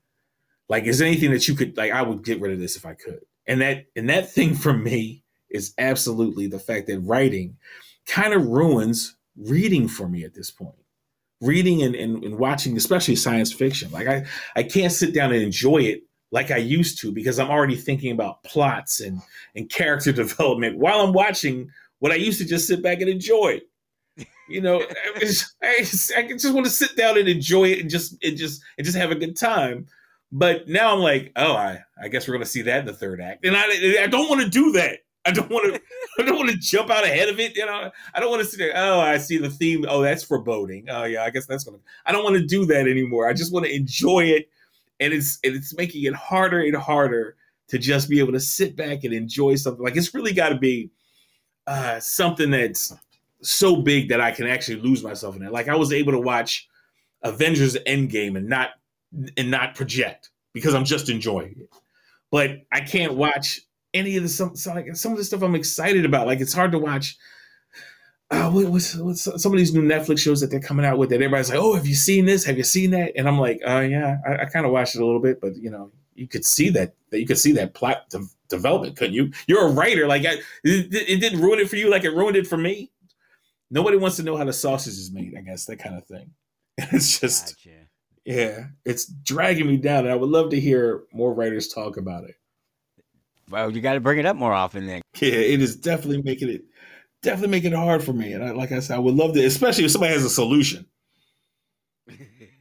Like, 0.68 0.86
is 0.86 0.98
there 0.98 1.08
anything 1.08 1.32
that 1.32 1.48
you 1.48 1.56
could 1.56 1.78
like? 1.78 1.92
I 1.92 2.02
would 2.02 2.24
get 2.24 2.42
rid 2.42 2.54
of 2.54 2.60
this 2.60 2.76
if 2.76 2.86
I 2.86 2.94
could. 2.94 3.22
And 3.46 3.62
that 3.62 3.86
and 3.96 4.10
that 4.10 4.32
thing 4.32 4.56
for 4.56 4.74
me 4.74 5.24
is 5.50 5.74
absolutely 5.78 6.48
the 6.48 6.60
fact 6.60 6.88
that 6.88 7.00
writing 7.00 7.58
kind 8.06 8.34
of 8.34 8.48
ruins 8.48 9.16
reading 9.38 9.88
for 9.88 10.10
me 10.10 10.24
at 10.24 10.34
this 10.34 10.52
point. 10.52 10.76
Reading 11.42 11.84
and, 11.84 11.96
and, 11.96 12.24
and 12.24 12.40
watching, 12.40 12.76
especially 12.78 13.16
science 13.16 13.54
fiction. 13.54 13.92
Like 13.92 14.08
I, 14.08 14.26
I 14.56 14.64
can't 14.64 14.92
sit 14.92 15.14
down 15.14 15.32
and 15.32 15.42
enjoy 15.42 15.80
it 15.80 16.02
like 16.32 16.52
I 16.52 16.58
used 16.58 17.00
to 17.02 17.12
because 17.12 17.40
I'm 17.40 17.50
already 17.50 17.76
thinking 17.76 18.12
about 18.12 18.44
plots 18.44 19.00
and, 19.00 19.22
and 19.56 19.70
character 19.70 20.12
development 20.14 20.78
while 20.78 21.02
I'm 21.02 21.14
watching 21.14 21.70
what 22.00 22.12
I 22.12 22.16
used 22.16 22.40
to 22.40 22.46
just 22.46 22.68
sit 22.68 22.82
back 22.82 23.02
and 23.02 23.10
enjoy. 23.10 23.62
You 24.50 24.62
know, 24.62 24.82
I 25.16 25.20
just, 25.20 25.56
I 25.62 25.76
just, 25.80 26.12
I 26.16 26.28
just 26.28 26.54
want 26.54 26.66
to 26.66 26.72
sit 26.72 26.96
down 26.96 27.18
and 27.18 27.28
enjoy 27.28 27.66
it 27.66 27.80
and 27.80 27.90
just 27.90 28.18
and 28.24 28.38
just 28.38 28.62
and 28.78 28.86
just 28.86 28.98
have 28.98 29.12
a 29.12 29.16
good 29.16 29.36
time. 29.36 29.88
But 30.32 30.68
now 30.68 30.94
I'm 30.94 31.00
like, 31.00 31.32
oh, 31.36 31.54
I, 31.54 31.80
I 32.02 32.10
guess 32.10 32.28
we're 32.28 32.34
gonna 32.34 32.46
see 32.46 32.64
that 32.64 32.82
in 32.82 32.86
the 32.86 32.94
third 32.94 33.22
act, 33.22 33.46
and 33.46 33.56
I 33.56 34.04
I 34.04 34.08
don't 34.08 34.30
want 34.30 34.42
to 34.42 34.50
do 34.50 34.72
that. 34.74 35.00
I 35.28 35.32
don't 35.32 35.50
want 35.50 35.76
to. 35.76 35.82
I 36.20 36.24
don't 36.24 36.38
want 36.38 36.50
to 36.50 36.58
jump 36.58 36.90
out 36.90 37.04
ahead 37.04 37.30
of 37.30 37.40
it. 37.40 37.56
You 37.56 37.66
know, 37.66 37.92
I 38.14 38.20
don't 38.20 38.32
want 38.32 38.48
to 38.48 38.58
there. 38.58 38.74
Oh, 38.76 39.00
I 39.00 39.18
see 39.18 39.38
the 39.38 39.50
theme. 39.50 39.86
Oh, 39.88 40.02
that's 40.02 40.24
foreboding. 40.24 40.88
Oh, 40.90 41.04
yeah, 41.04 41.24
I 41.24 41.30
guess 41.30 41.46
that's 41.46 41.64
gonna. 41.64 41.78
I 42.06 42.12
don't 42.12 42.24
want 42.24 42.38
to 42.38 42.46
do 42.46 42.66
that 42.66 42.88
anymore. 42.88 43.30
I 43.30 43.34
just 43.34 43.54
want 43.54 43.66
to 43.66 43.76
enjoy 43.76 44.26
it 44.26 44.50
and 45.00 45.14
it's 45.14 45.40
and 45.44 45.56
it's 45.56 45.76
making 45.76 46.04
it 46.04 46.14
harder 46.14 46.62
and 46.62 46.76
harder 46.76 47.36
to 47.70 47.78
just 47.78 48.10
be 48.10 48.20
able 48.20 48.34
to 48.34 48.40
sit 48.40 48.76
back 48.76 49.04
and 49.04 49.14
enjoy 49.14 49.56
something. 49.56 49.84
Like 49.84 49.98
it's 49.98 50.14
really 50.14 50.34
got 50.34 50.50
to 50.50 50.58
be 50.58 50.90
uh, 51.66 52.00
something 52.00 52.52
that's 52.52 52.94
so 53.42 53.76
big 53.78 54.10
that 54.10 54.22
I 54.22 54.32
can 54.32 54.48
actually 54.48 54.82
lose 54.82 55.04
myself 55.04 55.36
in 55.36 55.44
it. 55.44 55.52
Like 55.52 55.68
I 55.68 55.76
was 55.76 55.92
able 55.92 56.14
to 56.14 56.20
watch 56.20 56.68
Avengers 57.24 57.76
Endgame 57.86 58.38
and 58.38 58.48
not 58.48 58.72
and 59.38 59.52
not 59.52 59.76
project 59.76 60.32
because 60.54 60.74
I'm 60.74 60.86
just 60.86 61.10
enjoying 61.10 61.56
it. 61.60 61.70
But 62.32 62.62
I 62.72 62.82
can't 62.82 63.14
watch 63.14 63.62
any 63.94 64.18
of 64.18 64.24
the 64.24 64.30
some 64.30 64.54
like, 64.74 64.96
some 64.96 65.12
of 65.12 65.18
the 65.18 65.24
stuff 65.24 65.42
I'm 65.42 65.56
excited 65.56 66.06
about. 66.06 66.28
Like 66.28 66.40
it's 66.40 66.54
hard 66.54 66.72
to 66.74 66.80
watch 66.80 67.18
uh, 68.30 68.50
what, 68.50 68.66
what's, 68.66 68.96
what's 68.96 69.42
some 69.42 69.54
of 69.54 69.58
these 69.58 69.74
new 69.74 69.82
Netflix 69.84 70.20
shows 70.20 70.42
that 70.42 70.52
they're 70.52 70.60
coming 70.60 70.86
out 70.86 70.98
with 70.98 71.10
that 71.10 71.16
everybody's 71.16 71.50
like, 71.50 71.60
oh, 71.60 71.76
have 71.76 71.88
you 71.88 71.96
seen 71.96 72.26
this? 72.26 72.44
Have 72.44 72.58
you 72.58 72.64
seen 72.64 72.92
that? 72.92 73.14
And 73.16 73.28
I'm 73.28 73.40
like, 73.40 73.62
uh, 73.66 73.80
yeah, 73.80 74.18
I, 74.28 74.44
I 74.44 74.46
kind 74.46 74.66
of 74.66 74.72
watched 74.72 74.96
it 74.96 75.02
a 75.02 75.06
little 75.06 75.22
bit, 75.22 75.40
but 75.40 75.56
you 75.56 75.70
know, 75.70 75.92
you 76.14 76.28
could 76.28 76.46
see 76.46 76.70
that, 76.72 76.94
that 77.12 77.20
you 77.20 77.28
could 77.28 77.38
see 77.38 77.54
that 77.54 77.74
plot 77.74 78.10
de- 78.10 78.28
development, 78.50 78.98
couldn't 78.98 79.14
you? 79.14 79.32
You're 79.48 79.68
a 79.68 79.72
writer, 79.72 80.08
like 80.08 80.26
I, 80.26 80.34
it, 80.64 80.94
it, 80.94 81.22
didn't 81.22 81.40
ruin 81.40 81.60
it 81.60 81.70
for 81.70 81.78
you, 81.78 81.90
like 81.90 82.04
it 82.04 82.12
ruined 82.12 82.36
it 82.36 82.48
for 82.48 82.58
me. 82.58 82.92
Nobody 83.72 83.98
wants 83.98 84.18
to 84.18 84.24
know 84.24 84.36
how 84.36 84.46
the 84.46 84.54
sausage 84.54 84.94
is 84.94 85.12
made, 85.12 85.36
I 85.38 85.42
guess 85.42 85.66
that 85.66 85.78
kind 85.78 85.96
of 85.96 86.06
thing. 86.06 86.32
It's 86.92 87.20
just, 87.20 87.58
gotcha. 87.58 87.88
yeah, 88.26 88.66
it's 88.86 89.06
dragging 89.06 89.68
me 89.68 89.78
down, 89.78 90.04
and 90.06 90.12
I 90.12 90.16
would 90.16 90.30
love 90.30 90.52
to 90.52 90.60
hear 90.60 91.04
more 91.12 91.34
writers 91.34 91.70
talk 91.70 91.98
about 91.98 92.26
it. 92.26 92.36
Well, 93.50 93.72
you 93.72 93.82
got 93.82 93.94
to 93.94 94.00
bring 94.00 94.20
it 94.20 94.26
up 94.26 94.36
more 94.36 94.54
often 94.54 94.88
then. 94.88 95.02
Yeah, 95.20 95.34
it 95.34 95.62
is 95.62 95.76
definitely 95.76 96.22
making 96.22 96.50
it 96.50 96.66
definitely 97.22 97.50
making 97.50 97.74
it 97.74 97.78
hard 97.78 98.04
for 98.04 98.14
me. 98.14 98.34
And 98.34 98.44
I, 98.44 98.52
like 98.52 98.72
I 98.72 98.80
said, 98.80 98.96
I 98.96 99.00
would 99.00 99.16
love 99.16 99.34
to, 99.34 99.46
especially 99.46 99.86
if 99.86 99.92
somebody 99.92 100.14
has 100.14 100.24
a 100.24 100.30
solution. 100.30 100.86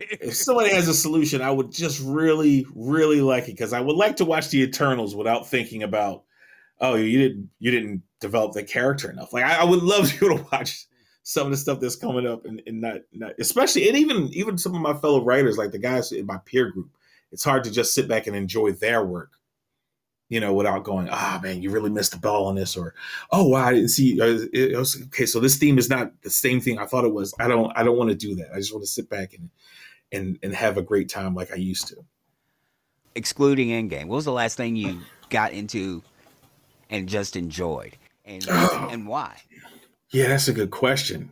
if 0.00 0.34
somebody 0.34 0.70
has 0.70 0.88
a 0.88 0.94
solution, 0.94 1.42
I 1.42 1.50
would 1.50 1.70
just 1.70 2.00
really, 2.02 2.66
really 2.74 3.20
like 3.20 3.44
it 3.44 3.52
because 3.52 3.72
I 3.72 3.80
would 3.80 3.96
like 3.96 4.16
to 4.16 4.24
watch 4.24 4.48
the 4.48 4.62
Eternals 4.62 5.14
without 5.14 5.48
thinking 5.48 5.82
about, 5.82 6.24
oh, 6.80 6.94
you 6.94 7.18
didn't, 7.18 7.50
you 7.58 7.70
didn't 7.70 8.02
develop 8.20 8.52
the 8.52 8.62
character 8.62 9.10
enough. 9.10 9.32
Like 9.32 9.44
I, 9.44 9.56
I 9.56 9.64
would 9.64 9.82
love 9.82 10.12
you 10.20 10.36
to 10.36 10.46
watch 10.52 10.86
some 11.22 11.46
of 11.46 11.50
the 11.50 11.56
stuff 11.56 11.80
that's 11.80 11.96
coming 11.96 12.26
up 12.26 12.44
and, 12.44 12.62
and 12.66 12.80
not, 12.80 12.98
not, 13.12 13.32
especially, 13.38 13.88
and 13.88 13.98
even, 13.98 14.28
even 14.32 14.56
some 14.56 14.74
of 14.74 14.80
my 14.80 14.94
fellow 14.94 15.24
writers, 15.24 15.58
like 15.58 15.72
the 15.72 15.78
guys 15.78 16.12
in 16.12 16.26
my 16.26 16.38
peer 16.44 16.70
group. 16.70 16.90
It's 17.32 17.44
hard 17.44 17.64
to 17.64 17.70
just 17.72 17.92
sit 17.92 18.06
back 18.06 18.28
and 18.28 18.36
enjoy 18.36 18.70
their 18.72 19.04
work 19.04 19.32
you 20.28 20.40
know, 20.40 20.52
without 20.52 20.84
going, 20.84 21.08
ah, 21.10 21.36
oh, 21.38 21.42
man, 21.42 21.62
you 21.62 21.70
really 21.70 21.90
missed 21.90 22.12
the 22.12 22.18
ball 22.18 22.46
on 22.46 22.56
this, 22.56 22.76
or 22.76 22.94
oh, 23.30 23.48
wow, 23.48 23.66
I 23.66 23.72
didn't 23.74 23.90
see. 23.90 24.18
It 24.20 24.76
was, 24.76 25.00
okay, 25.06 25.26
so 25.26 25.38
this 25.38 25.56
theme 25.56 25.78
is 25.78 25.88
not 25.88 26.10
the 26.22 26.30
same 26.30 26.60
thing 26.60 26.78
I 26.78 26.86
thought 26.86 27.04
it 27.04 27.12
was. 27.12 27.32
I 27.38 27.46
don't, 27.46 27.72
I 27.76 27.84
don't 27.84 27.96
want 27.96 28.10
to 28.10 28.16
do 28.16 28.34
that. 28.36 28.50
I 28.52 28.56
just 28.56 28.72
want 28.72 28.84
to 28.84 28.90
sit 28.90 29.08
back 29.08 29.34
and 29.34 29.50
and 30.12 30.38
and 30.42 30.54
have 30.54 30.76
a 30.76 30.82
great 30.82 31.08
time 31.08 31.34
like 31.34 31.52
I 31.52 31.56
used 31.56 31.88
to. 31.88 31.96
Excluding 33.14 33.68
Endgame, 33.68 34.06
what 34.06 34.16
was 34.16 34.24
the 34.24 34.32
last 34.32 34.56
thing 34.56 34.76
you 34.76 35.00
got 35.30 35.52
into 35.52 36.02
and 36.90 37.08
just 37.08 37.36
enjoyed, 37.36 37.96
and 38.24 38.44
oh, 38.50 38.88
and 38.90 39.06
why? 39.06 39.40
Yeah, 40.10 40.28
that's 40.28 40.48
a 40.48 40.52
good 40.52 40.70
question 40.70 41.30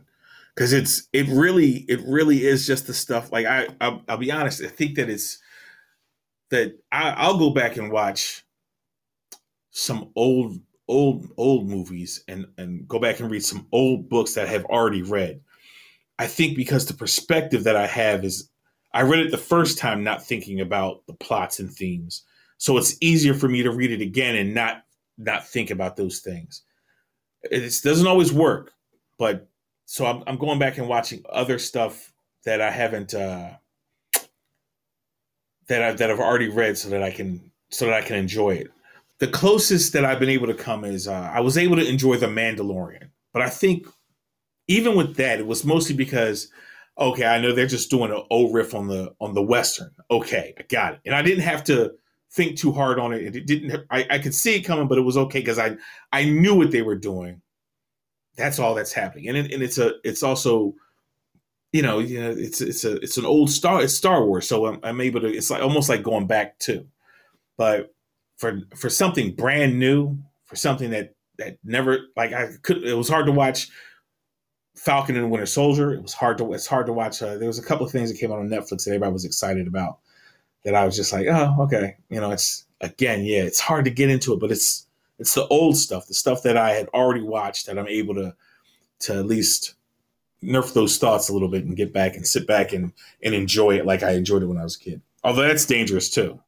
because 0.53 0.73
it's 0.73 1.07
it 1.13 1.27
really 1.27 1.85
it 1.87 2.01
really 2.05 2.45
is 2.45 2.65
just 2.65 2.87
the 2.87 2.93
stuff. 2.93 3.31
Like 3.31 3.45
I, 3.45 3.67
I'll, 3.81 4.01
I'll 4.07 4.17
be 4.17 4.31
honest, 4.31 4.63
I 4.63 4.67
think 4.67 4.95
that 4.95 5.09
it's 5.09 5.39
that 6.49 6.77
I, 6.91 7.11
I'll 7.11 7.37
go 7.37 7.49
back 7.51 7.77
and 7.77 7.91
watch 7.91 8.44
some 9.75 10.09
old 10.15 10.57
old 10.87 11.27
old 11.35 11.67
movies 11.67 12.23
and 12.29 12.47
and 12.57 12.87
go 12.87 12.97
back 12.97 13.19
and 13.19 13.29
read 13.29 13.43
some 13.43 13.67
old 13.73 14.07
books 14.07 14.33
that 14.33 14.47
I 14.47 14.51
have 14.51 14.63
already 14.65 15.01
read. 15.01 15.41
I 16.17 16.27
think 16.27 16.55
because 16.55 16.85
the 16.85 16.93
perspective 16.93 17.65
that 17.65 17.75
I 17.75 17.85
have 17.85 18.23
is 18.23 18.49
I 18.93 19.01
read 19.01 19.19
it 19.19 19.31
the 19.31 19.37
first 19.37 19.77
time 19.77 20.01
not 20.01 20.23
thinking 20.23 20.61
about 20.61 21.05
the 21.07 21.13
plots 21.13 21.59
and 21.59 21.69
themes. 21.69 22.23
So 22.57 22.77
it's 22.77 22.95
easier 23.01 23.33
for 23.33 23.49
me 23.49 23.63
to 23.63 23.71
read 23.71 23.91
it 23.91 23.99
again 23.99 24.37
and 24.37 24.53
not 24.53 24.85
not 25.17 25.45
think 25.45 25.71
about 25.71 25.97
those 25.97 26.19
things. 26.19 26.61
It 27.43 27.81
doesn't 27.83 28.07
always 28.07 28.31
work, 28.31 28.71
but 29.19 29.49
so 29.85 30.05
I'm, 30.05 30.23
I'm 30.25 30.37
going 30.37 30.57
back 30.57 30.77
and 30.77 30.87
watching 30.87 31.21
other 31.29 31.59
stuff 31.59 32.13
that 32.45 32.61
I 32.61 32.71
haven't 32.71 33.13
uh, 33.13 33.49
that 35.67 35.83
I 35.83 35.91
that 35.91 36.09
I've 36.09 36.21
already 36.21 36.47
read 36.47 36.77
so 36.77 36.87
that 36.89 37.03
I 37.03 37.11
can 37.11 37.51
so 37.71 37.87
that 37.87 37.93
I 37.93 38.01
can 38.01 38.15
enjoy 38.15 38.51
it 38.51 38.71
the 39.19 39.27
closest 39.27 39.93
that 39.93 40.05
I've 40.05 40.19
been 40.19 40.29
able 40.29 40.47
to 40.47 40.53
come 40.53 40.83
is 40.83 41.07
uh, 41.07 41.31
I 41.33 41.39
was 41.39 41.57
able 41.57 41.77
to 41.77 41.87
enjoy 41.87 42.17
The 42.17 42.27
Mandalorian, 42.27 43.09
but 43.33 43.41
I 43.41 43.49
think 43.49 43.87
even 44.67 44.95
with 44.95 45.15
that, 45.17 45.39
it 45.39 45.47
was 45.47 45.63
mostly 45.63 45.95
because 45.95 46.49
okay, 46.97 47.25
I 47.25 47.39
know 47.39 47.53
they're 47.53 47.67
just 47.67 47.89
doing 47.89 48.11
an 48.11 48.23
O 48.31 48.51
riff 48.51 48.73
on 48.73 48.87
the 48.87 49.13
on 49.19 49.33
the 49.33 49.43
western. 49.43 49.91
Okay, 50.11 50.53
I 50.57 50.63
got 50.63 50.93
it, 50.95 51.01
and 51.05 51.15
I 51.15 51.21
didn't 51.21 51.43
have 51.43 51.63
to 51.65 51.93
think 52.31 52.57
too 52.57 52.71
hard 52.71 52.99
on 52.99 53.13
it. 53.13 53.35
It 53.35 53.45
didn't. 53.45 53.85
I, 53.89 54.05
I 54.09 54.19
could 54.19 54.35
see 54.35 54.55
it 54.55 54.61
coming, 54.61 54.87
but 54.87 54.97
it 54.97 55.01
was 55.01 55.17
okay 55.17 55.39
because 55.39 55.59
I 55.59 55.77
I 56.11 56.25
knew 56.25 56.55
what 56.55 56.71
they 56.71 56.81
were 56.81 56.95
doing. 56.95 57.41
That's 58.37 58.59
all 58.59 58.75
that's 58.75 58.93
happening, 58.93 59.29
and 59.29 59.37
it, 59.37 59.53
and 59.53 59.63
it's 59.63 59.77
a 59.77 59.93
it's 60.03 60.23
also 60.23 60.75
you 61.71 61.81
know, 61.81 61.99
you 61.99 62.21
know, 62.21 62.31
it's 62.31 62.61
it's 62.61 62.85
a 62.85 62.95
it's 63.01 63.17
an 63.17 63.25
old 63.25 63.49
Star 63.49 63.81
it's 63.83 63.93
Star 63.93 64.25
Wars, 64.25 64.47
so 64.47 64.65
I'm, 64.65 64.79
I'm 64.83 65.01
able 65.01 65.19
to. 65.21 65.27
It's 65.27 65.49
like 65.49 65.61
almost 65.61 65.89
like 65.89 66.03
going 66.03 66.25
back 66.25 66.57
to, 66.59 66.87
but 67.57 67.93
for 68.37 68.61
for 68.75 68.89
something 68.89 69.35
brand 69.35 69.79
new, 69.79 70.17
for 70.45 70.55
something 70.55 70.89
that 70.91 71.15
that 71.37 71.57
never 71.63 72.07
like 72.15 72.33
I 72.33 72.49
could. 72.61 72.83
It 72.83 72.93
was 72.93 73.09
hard 73.09 73.25
to 73.25 73.31
watch 73.31 73.69
Falcon 74.75 75.15
and 75.15 75.31
Winter 75.31 75.45
Soldier. 75.45 75.93
It 75.93 76.01
was 76.01 76.13
hard 76.13 76.37
to 76.39 76.53
it's 76.53 76.67
hard 76.67 76.85
to 76.87 76.93
watch. 76.93 77.21
Uh, 77.21 77.37
there 77.37 77.47
was 77.47 77.59
a 77.59 77.63
couple 77.63 77.85
of 77.85 77.91
things 77.91 78.11
that 78.11 78.19
came 78.19 78.31
out 78.31 78.39
on 78.39 78.49
Netflix 78.49 78.85
that 78.85 78.91
everybody 78.91 79.13
was 79.13 79.25
excited 79.25 79.67
about. 79.67 79.99
That 80.63 80.75
I 80.75 80.85
was 80.85 80.95
just 80.95 81.13
like, 81.13 81.27
oh, 81.27 81.55
okay. 81.61 81.95
You 82.09 82.19
know, 82.19 82.31
it's 82.31 82.65
again, 82.81 83.23
yeah, 83.23 83.43
it's 83.43 83.59
hard 83.59 83.85
to 83.85 83.91
get 83.91 84.09
into 84.09 84.33
it, 84.33 84.39
but 84.39 84.51
it's 84.51 84.87
it's 85.19 85.33
the 85.33 85.47
old 85.47 85.77
stuff, 85.77 86.07
the 86.07 86.13
stuff 86.13 86.43
that 86.43 86.57
I 86.57 86.71
had 86.71 86.87
already 86.89 87.21
watched 87.21 87.67
that 87.67 87.79
I'm 87.79 87.87
able 87.87 88.15
to 88.15 88.35
to 89.01 89.13
at 89.19 89.25
least 89.25 89.75
nerf 90.43 90.73
those 90.73 90.97
thoughts 90.97 91.29
a 91.29 91.33
little 91.33 91.47
bit 91.47 91.65
and 91.65 91.75
get 91.77 91.93
back 91.93 92.15
and 92.15 92.25
sit 92.25 92.45
back 92.47 92.73
and 92.73 92.91
and 93.23 93.33
enjoy 93.33 93.77
it 93.77 93.85
like 93.85 94.03
I 94.03 94.11
enjoyed 94.11 94.43
it 94.43 94.47
when 94.47 94.57
I 94.57 94.63
was 94.63 94.75
a 94.75 94.79
kid. 94.79 95.01
Although 95.23 95.47
that's 95.47 95.65
dangerous 95.65 96.09
too. 96.09 96.39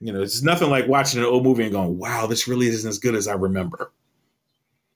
You 0.00 0.12
know, 0.12 0.22
it's 0.22 0.42
nothing 0.42 0.70
like 0.70 0.88
watching 0.88 1.20
an 1.20 1.26
old 1.26 1.44
movie 1.44 1.64
and 1.64 1.72
going, 1.72 1.98
"Wow, 1.98 2.26
this 2.26 2.48
really 2.48 2.66
isn't 2.68 2.88
as 2.88 2.98
good 2.98 3.14
as 3.14 3.28
I 3.28 3.34
remember." 3.34 3.92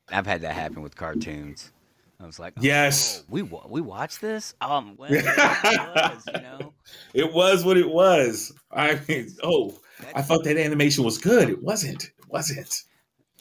I've 0.09 0.27
had 0.27 0.43
that 0.43 0.55
happen 0.55 0.83
with 0.83 0.97
cartoons. 0.97 1.73
I 2.19 2.27
was 2.27 2.39
like, 2.39 2.55
oh, 2.57 2.63
"Yes, 2.63 3.25
we 3.29 3.43
we 3.43 3.81
watched 3.81 4.21
this." 4.21 4.55
Um, 4.61 4.95
well, 4.99 5.11
it 5.11 5.25
was, 5.25 6.25
you 6.35 6.41
know, 6.41 6.75
it 7.15 7.33
was 7.33 7.65
what 7.65 7.77
it 7.77 7.89
was. 7.89 8.53
I 8.73 9.01
mean, 9.09 9.29
oh, 9.43 9.79
I 10.15 10.23
thought 10.23 10.45
that 10.45 10.57
animation 10.57 11.05
was 11.05 11.19
good. 11.19 11.49
It 11.49 11.63
wasn't. 11.63 12.05
It 12.05 12.29
wasn't. 12.29 12.83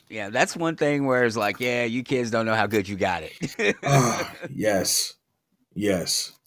Yeah, 0.09 0.29
that's 0.29 0.55
one 0.55 0.75
thing 0.75 1.05
where 1.05 1.23
it's 1.23 1.37
like, 1.37 1.59
yeah, 1.59 1.83
you 1.83 2.03
kids 2.03 2.31
don't 2.31 2.47
know 2.47 2.55
how 2.55 2.65
good 2.65 2.89
you 2.89 2.95
got 2.95 3.23
it. 3.23 3.75
uh, 3.83 4.23
yes, 4.49 5.13
yes 5.75 6.38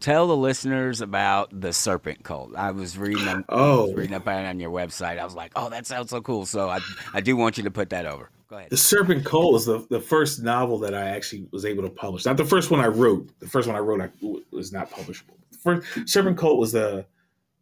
tell 0.00 0.26
the 0.26 0.36
listeners 0.36 1.00
about 1.00 1.48
the 1.58 1.72
serpent 1.72 2.22
cult. 2.22 2.54
I 2.56 2.70
was 2.70 2.98
reading. 2.98 3.24
them, 3.24 3.44
oh, 3.48 3.86
was 3.86 3.94
reading 3.94 4.14
up 4.14 4.26
on 4.26 4.60
your 4.60 4.70
website. 4.70 5.18
I 5.18 5.24
was 5.24 5.34
like, 5.34 5.52
oh, 5.56 5.70
that 5.70 5.86
sounds 5.86 6.10
so 6.10 6.20
cool. 6.20 6.46
So 6.46 6.68
I, 6.68 6.80
I 7.14 7.20
do 7.20 7.36
want 7.36 7.56
you 7.56 7.64
to 7.64 7.70
put 7.70 7.90
that 7.90 8.06
over. 8.06 8.30
Go 8.48 8.56
ahead. 8.56 8.70
The 8.70 8.76
Serpent 8.76 9.24
Cult 9.24 9.52
was 9.52 9.66
the, 9.66 9.86
the 9.90 10.00
first 10.00 10.42
novel 10.42 10.78
that 10.78 10.94
I 10.94 11.10
actually 11.10 11.46
was 11.52 11.64
able 11.64 11.82
to 11.82 11.90
publish. 11.90 12.24
Not 12.24 12.36
the 12.36 12.44
first 12.44 12.70
one 12.70 12.80
I 12.80 12.86
wrote. 12.86 13.28
The 13.40 13.48
first 13.48 13.66
one 13.66 13.76
I 13.76 13.80
wrote 13.80 14.00
I, 14.00 14.10
was 14.50 14.72
not 14.72 14.90
publishable. 14.90 15.36
The 15.52 15.58
first 15.58 16.08
Serpent 16.08 16.38
Cult 16.38 16.58
was 16.58 16.72
the 16.72 17.04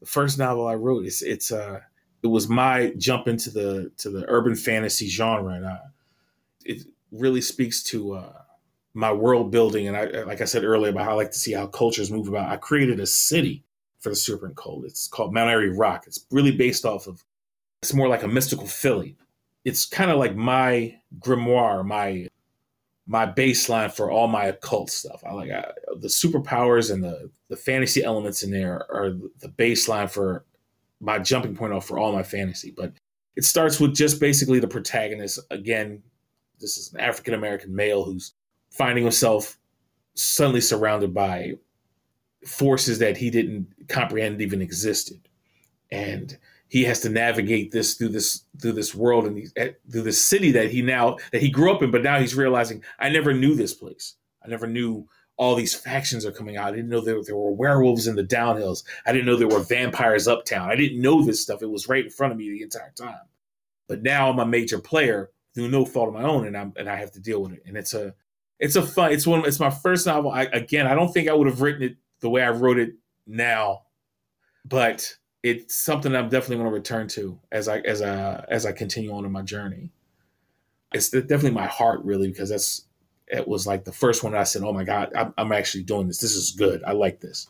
the 0.01 0.07
first 0.07 0.39
novel 0.39 0.69
I 0.69 0.75
wrote. 0.75 1.07
It's 1.07 1.23
it's 1.23 1.51
uh 1.51 1.81
it 2.23 2.29
was 2.29 2.49
my 2.49 2.93
jump 2.99 3.29
into 3.29 3.51
the 3.51 3.91
to 3.99 4.11
the 4.11 4.25
urban 4.29 4.55
fantasy 4.55 5.09
genre, 5.09 5.55
and 5.55 5.67
I, 5.67 5.79
it 6.65 6.85
really 7.11 7.41
speaks 7.41 7.83
to 7.85 8.15
uh, 8.15 8.33
my 8.97 9.13
world 9.13 9.51
building. 9.51 9.87
And 9.87 9.97
I, 9.97 10.23
like 10.23 10.41
I 10.41 10.47
said 10.47 10.65
earlier, 10.65 10.91
about 10.91 11.05
how 11.05 11.13
I 11.13 11.15
like 11.15 11.31
to 11.31 11.39
see 11.39 11.53
how 11.53 11.67
cultures 11.67 12.11
move 12.11 12.29
about. 12.29 12.51
I 12.51 12.57
created 12.57 12.99
a 12.99 13.07
city 13.07 13.63
for 14.01 14.09
the 14.09 14.17
Serpent 14.17 14.57
Cult. 14.57 14.87
It's 14.87 15.07
called 15.07 15.35
Mount 15.35 15.51
Airy 15.51 15.71
Rock. 15.71 16.05
It's 16.07 16.25
really 16.31 16.57
based 16.57 16.85
off 16.87 17.07
of. 17.07 17.23
It's 17.83 17.93
more 17.93 18.09
like 18.09 18.23
a 18.23 18.29
mystical 18.29 18.67
Philly. 18.67 19.15
It's 19.65 19.85
kind 19.85 20.11
of 20.11 20.19
like 20.19 20.35
my 20.35 20.97
grimoire, 21.21 21.85
my 21.85 22.29
my 23.07 23.27
baseline 23.27 23.93
for 23.93 24.11
all 24.11 24.27
my 24.27 24.47
occult 24.47 24.91
stuff. 24.91 25.23
I 25.25 25.33
like 25.35 25.51
I, 25.51 25.71
the 25.99 26.09
superpowers 26.09 26.91
and 26.91 27.05
the 27.05 27.31
the 27.49 27.57
fantasy 27.57 28.03
elements 28.03 28.43
in 28.43 28.51
there 28.51 28.87
are 28.91 29.11
the 29.41 29.49
baseline 29.49 30.11
for 30.11 30.45
my 31.01 31.19
jumping 31.19 31.55
point 31.55 31.75
off 31.75 31.87
for 31.87 31.99
all 31.99 32.13
my 32.13 32.23
fantasy. 32.23 32.73
But 32.75 32.95
it 33.37 33.45
starts 33.45 33.79
with 33.79 33.95
just 33.95 34.21
basically 34.21 34.59
the 34.59 34.69
protagonist. 34.69 35.39
Again, 35.51 36.03
this 36.59 36.79
is 36.79 36.95
an 36.95 37.01
African 37.01 37.35
American 37.35 37.77
male 37.77 38.03
who's 38.03 38.33
finding 38.77 39.05
himself 39.05 39.59
suddenly 40.15 40.61
surrounded 40.61 41.13
by 41.13 41.55
forces 42.45 42.99
that 42.99 43.17
he 43.17 43.31
didn't 43.31 43.67
comprehend 43.89 44.41
even 44.41 44.63
existed, 44.63 45.29
and 45.91 46.39
he 46.69 46.85
has 46.85 47.01
to 47.01 47.09
navigate 47.09 47.71
this 47.71 47.95
through 47.95 48.09
this 48.09 48.45
through 48.61 48.73
this 48.73 48.95
world 48.95 49.27
and 49.27 49.53
eh, 49.57 49.71
through 49.91 50.03
this 50.03 50.25
city 50.25 50.51
that 50.53 50.71
he 50.71 50.83
now 50.83 51.17
that 51.33 51.43
he 51.43 51.51
grew 51.51 51.73
up 51.73 51.83
in, 51.83 51.91
but 51.91 52.03
now 52.03 52.19
he's 52.19 52.35
realizing 52.35 52.83
I 52.99 53.09
never 53.09 53.33
knew 53.33 53.55
this 53.55 53.75
place. 53.75 54.15
I 54.45 54.49
never 54.49 54.67
knew 54.67 55.09
all 55.37 55.55
these 55.55 55.75
factions 55.75 56.25
are 56.25 56.33
coming 56.33 56.57
out. 56.57 56.69
I 56.69 56.77
didn't 56.77 56.89
know 56.89 57.01
there, 57.01 57.23
there 57.23 57.37
were 57.37 57.53
werewolves 57.53 58.07
in 58.07 58.17
the 58.17 58.25
downhills. 58.25 58.85
I 59.05 59.13
didn't 59.13 59.27
know 59.27 59.37
there 59.37 59.49
were 59.49 59.61
vampires 59.61 60.27
uptown. 60.27 60.71
I 60.71 60.77
didn't 60.77 61.01
know 61.01 61.23
this 61.23 61.43
stuff. 61.43 61.63
It 61.63 61.71
was 61.71 61.89
right 61.89 62.05
in 62.05 62.11
front 62.11 62.33
of 62.33 62.39
me 62.39 62.51
the 62.51 62.63
entire 62.63 62.93
time. 62.97 63.21
But 63.87 64.03
now 64.03 64.31
I'm 64.31 64.39
a 64.39 64.47
major 64.47 64.79
player 64.79 65.31
through 65.55 65.69
no 65.69 65.85
fault 65.85 66.09
of 66.09 66.15
my 66.15 66.23
own, 66.23 66.47
and 66.47 66.57
I'm 66.57 66.73
and 66.77 66.89
I 66.89 66.97
have 66.97 67.13
to 67.13 67.21
deal 67.21 67.43
with 67.43 67.53
it. 67.53 67.63
And 67.67 67.77
it's 67.77 67.95
a 67.95 68.15
it's 68.59 68.77
a 68.77 68.83
fun. 68.83 69.13
It's 69.13 69.27
one. 69.27 69.45
It's 69.47 69.61
my 69.61 69.71
first 69.71 70.07
novel. 70.07 70.31
I, 70.31 70.45
again, 70.45 70.87
I 70.87 70.95
don't 70.95 71.13
think 71.13 71.29
I 71.29 71.35
would 71.35 71.47
have 71.47 71.61
written 71.61 71.83
it 71.83 71.97
the 72.21 72.31
way 72.31 72.43
I 72.43 72.51
wrote 72.51 72.79
it 72.79 72.95
now, 73.27 73.83
but 74.65 75.17
it's 75.43 75.77
something 75.77 76.15
I'm 76.15 76.29
definitely 76.29 76.57
going 76.57 76.69
to 76.71 76.75
return 76.75 77.09
to 77.09 77.39
as 77.53 77.69
I 77.69 77.79
as 77.81 78.03
I 78.03 78.45
as 78.49 78.67
I 78.67 78.73
continue 78.73 79.13
on 79.13 79.25
in 79.25 79.33
my 79.33 79.43
journey. 79.43 79.91
It's 80.93 81.11
definitely 81.11 81.51
my 81.51 81.67
heart, 81.67 82.01
really, 82.05 82.29
because 82.29 82.51
that's 82.51 82.87
it 83.29 83.47
was 83.47 83.67
like 83.67 83.85
the 83.85 83.93
first 83.93 84.23
one 84.23 84.35
I 84.35 84.45
said, 84.45 84.63
"Oh 84.63 84.73
my 84.73 84.85
god, 84.85 85.13
I'm, 85.15 85.35
I'm 85.37 85.53
actually 85.53 85.85
doing 85.85 86.07
this. 86.07 86.19
This 86.19 86.35
is 86.35 86.53
good. 86.53 86.83
I 86.85 86.93
like 86.93 87.21
this." 87.21 87.49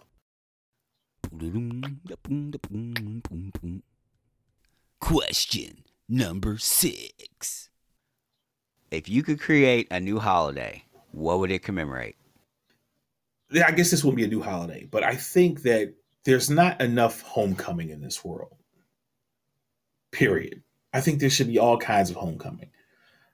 Question 5.01 5.85
number 6.09 6.59
six: 6.59 7.69
If 8.91 9.09
you 9.09 9.23
could 9.23 9.39
create 9.39 9.87
a 9.91 10.01
new 10.01 10.19
holiday, 10.19 10.86
what 11.17 11.39
would 11.39 11.51
it 11.51 11.63
commemorate? 11.63 12.17
I 13.53 13.73
guess 13.73 13.91
this 13.91 14.05
wouldn't 14.05 14.19
be 14.19 14.25
a 14.25 14.29
new 14.29 14.43
holiday, 14.43 14.87
but 14.91 15.03
I 15.03 15.15
think 15.15 15.63
that 15.63 15.95
there's 16.25 16.51
not 16.51 16.81
enough 16.81 17.23
homecoming 17.23 17.91
in 17.91 18.03
this 18.03 18.23
world. 18.23 18.57
Period. 20.13 20.63
I 20.93 21.01
think 21.01 21.21
there 21.21 21.31
should 21.31 21.49
be 21.49 21.59
all 21.59 21.79
kinds 21.79 22.11
of 22.11 22.17
homecoming. 22.17 22.71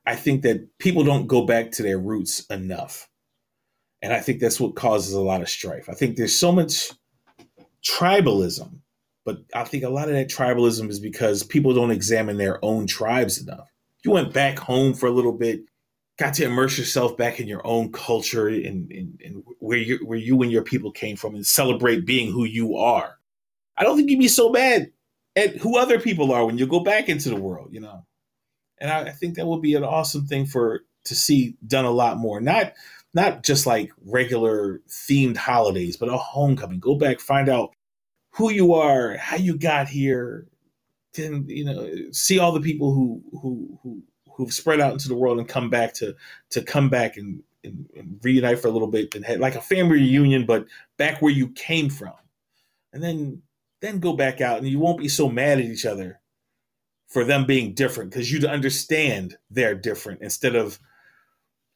I 0.07 0.15
think 0.15 0.43
that 0.43 0.79
people 0.79 1.03
don't 1.03 1.27
go 1.27 1.45
back 1.45 1.73
to 1.73 1.83
their 1.83 1.99
roots 1.99 2.47
enough. 2.47 3.09
And 4.01 4.13
I 4.13 4.21
think 4.21 4.41
that's 4.41 4.61
what 4.61 4.77
causes 4.77 5.15
a 5.15 5.21
lot 5.21 5.43
of 5.43 5.49
strife. 5.49 5.89
I 5.89 5.95
think 5.95 6.17
there's 6.17 6.37
so 6.37 6.53
much 6.53 6.93
tribalism, 7.85 8.79
but 9.25 9.39
I 9.55 9.65
think 9.65 9.83
a 9.83 9.89
lot 9.89 10.09
of 10.09 10.15
that 10.15 10.29
tribalism 10.29 10.89
is 10.89 11.01
because 11.01 11.43
people 11.43 11.75
don't 11.75 11.91
examine 11.91 12.37
their 12.37 12.65
own 12.65 12.87
tribes 12.87 13.41
enough. 13.41 13.73
You 14.05 14.13
went 14.13 14.33
back 14.33 14.59
home 14.59 14.95
for 14.95 15.07
a 15.07 15.13
little 15.13 15.33
bit, 15.33 15.63
got 16.19 16.35
to 16.35 16.45
immerse 16.45 16.79
yourself 16.79 17.17
back 17.17 17.41
in 17.41 17.49
your 17.49 17.67
own 17.67 17.91
culture 17.91 18.49
and, 18.49 18.91
and, 18.91 19.21
and 19.25 19.43
where 19.59 19.79
you 19.79 19.99
where 20.05 20.19
you 20.19 20.43
and 20.43 20.53
your 20.53 20.63
people 20.63 20.91
came 20.91 21.17
from 21.17 21.35
and 21.35 21.47
celebrate 21.47 22.07
being 22.07 22.31
who 22.31 22.45
you 22.45 22.77
are. 22.77 23.19
I 23.77 23.85
don't 23.85 23.97
think 23.97 24.11
you'd 24.11 24.19
be 24.19 24.29
so 24.29 24.53
bad 24.53 24.93
at 25.35 25.57
who 25.57 25.79
other 25.79 25.99
people 25.99 26.33
are 26.33 26.45
when 26.45 26.59
you 26.59 26.67
go 26.67 26.81
back 26.81 27.09
into 27.09 27.31
the 27.31 27.37
world, 27.37 27.73
you 27.73 27.81
know 27.81 28.05
and 28.83 28.91
I, 28.91 29.03
I 29.05 29.11
think 29.11 29.37
that 29.37 29.47
would 29.47 29.63
be 29.63 29.75
an 29.75 29.85
awesome 29.85 30.27
thing 30.27 30.45
for 30.45 30.85
to 31.05 31.15
see 31.15 31.55
done 31.67 31.87
a 31.87 31.91
lot 31.91 32.19
more. 32.19 32.41
Not 32.41 32.75
not 33.15 33.43
just 33.43 33.67
like 33.67 33.93
regular 34.05 34.81
themed 34.89 35.37
holidays, 35.37 35.97
but 35.97 36.09
a 36.09 36.17
homecoming. 36.17 36.81
Go 36.81 36.97
back, 36.97 37.21
find 37.21 37.49
out 37.49 37.73
who 38.33 38.51
you 38.51 38.75
are, 38.75 39.17
how 39.17 39.37
you 39.37 39.57
got 39.57 39.89
here. 39.89 40.49
Then 41.15 41.45
you 41.49 41.65
know, 41.65 41.89
see 42.11 42.39
all 42.39 42.53
the 42.53 42.61
people 42.61 42.93
who 42.93 43.23
who 43.41 43.79
who 43.83 44.03
who've 44.43 44.53
spread 44.53 44.81
out 44.81 44.93
into 44.93 45.09
the 45.09 45.15
world 45.15 45.39
and 45.39 45.49
come 45.49 45.71
back 45.71 45.95
to 45.95 46.15
to 46.51 46.63
come 46.63 46.89
back 46.89 47.17
and, 47.17 47.43
and, 47.63 47.89
and 47.97 48.19
reunite 48.23 48.59
for 48.59 48.69
a 48.69 48.73
little 48.73 48.89
bit 48.89 49.15
and 49.15 49.25
had 49.25 49.41
like 49.41 49.55
a 49.55 49.61
family 49.61 50.01
reunion, 50.01 50.45
but 50.45 50.67
back 50.97 51.23
where 51.23 51.33
you 51.33 51.49
came 51.51 51.89
from, 51.89 52.15
and 52.93 53.03
then 53.03 53.41
then 53.81 54.01
go 54.01 54.13
back 54.13 54.41
out 54.41 54.59
and 54.59 54.67
you 54.67 54.79
won't 54.79 54.99
be 54.99 55.09
so 55.09 55.29
mad 55.29 55.59
at 55.59 55.65
each 55.65 55.87
other 55.87 56.21
for 57.07 57.25
them 57.25 57.47
being 57.47 57.75
different 57.75 58.11
because 58.11 58.33
you 58.33 58.47
understand 58.49 59.37
they're 59.51 59.75
different 59.75 60.23
instead 60.23 60.57
of 60.57 60.79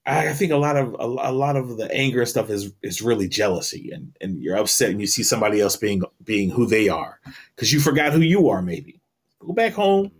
I 0.08 0.32
think 0.34 0.52
a 0.52 0.56
lot 0.56 0.76
of 0.76 0.94
a, 0.94 1.30
a, 1.30 1.32
lot 1.32 1.56
of 1.56 1.78
the 1.78 1.92
anger 1.92 2.24
stuff 2.26 2.48
is 2.48 2.72
is 2.82 3.02
really 3.02 3.28
jealousy 3.28 3.90
and 3.92 4.16
and 4.20 4.40
you're 4.40 4.56
upset 4.56 4.90
and 4.90 5.00
you 5.00 5.06
see 5.06 5.22
somebody 5.22 5.60
else 5.60 5.76
being 5.76 6.02
being 6.24 6.50
who 6.50 6.66
they 6.66 6.88
are 6.88 7.20
because 7.54 7.72
you 7.72 7.80
forgot 7.80 8.12
who 8.12 8.20
you 8.20 8.48
are 8.48 8.62
maybe. 8.62 9.00
Go 9.40 9.52
back 9.52 9.72
home 9.72 10.10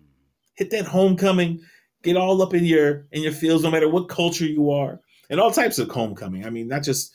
hit 0.56 0.70
that 0.70 0.86
homecoming 0.86 1.60
get 2.06 2.16
all 2.16 2.40
up 2.42 2.54
in 2.54 2.64
your 2.64 3.06
in 3.12 3.22
your 3.22 3.32
fields 3.32 3.62
no 3.62 3.70
matter 3.70 3.88
what 3.88 4.08
culture 4.08 4.46
you 4.46 4.70
are 4.70 5.00
and 5.28 5.40
all 5.40 5.50
types 5.50 5.78
of 5.78 5.90
homecoming 5.90 6.46
I 6.46 6.50
mean 6.50 6.68
not 6.68 6.82
just 6.82 7.12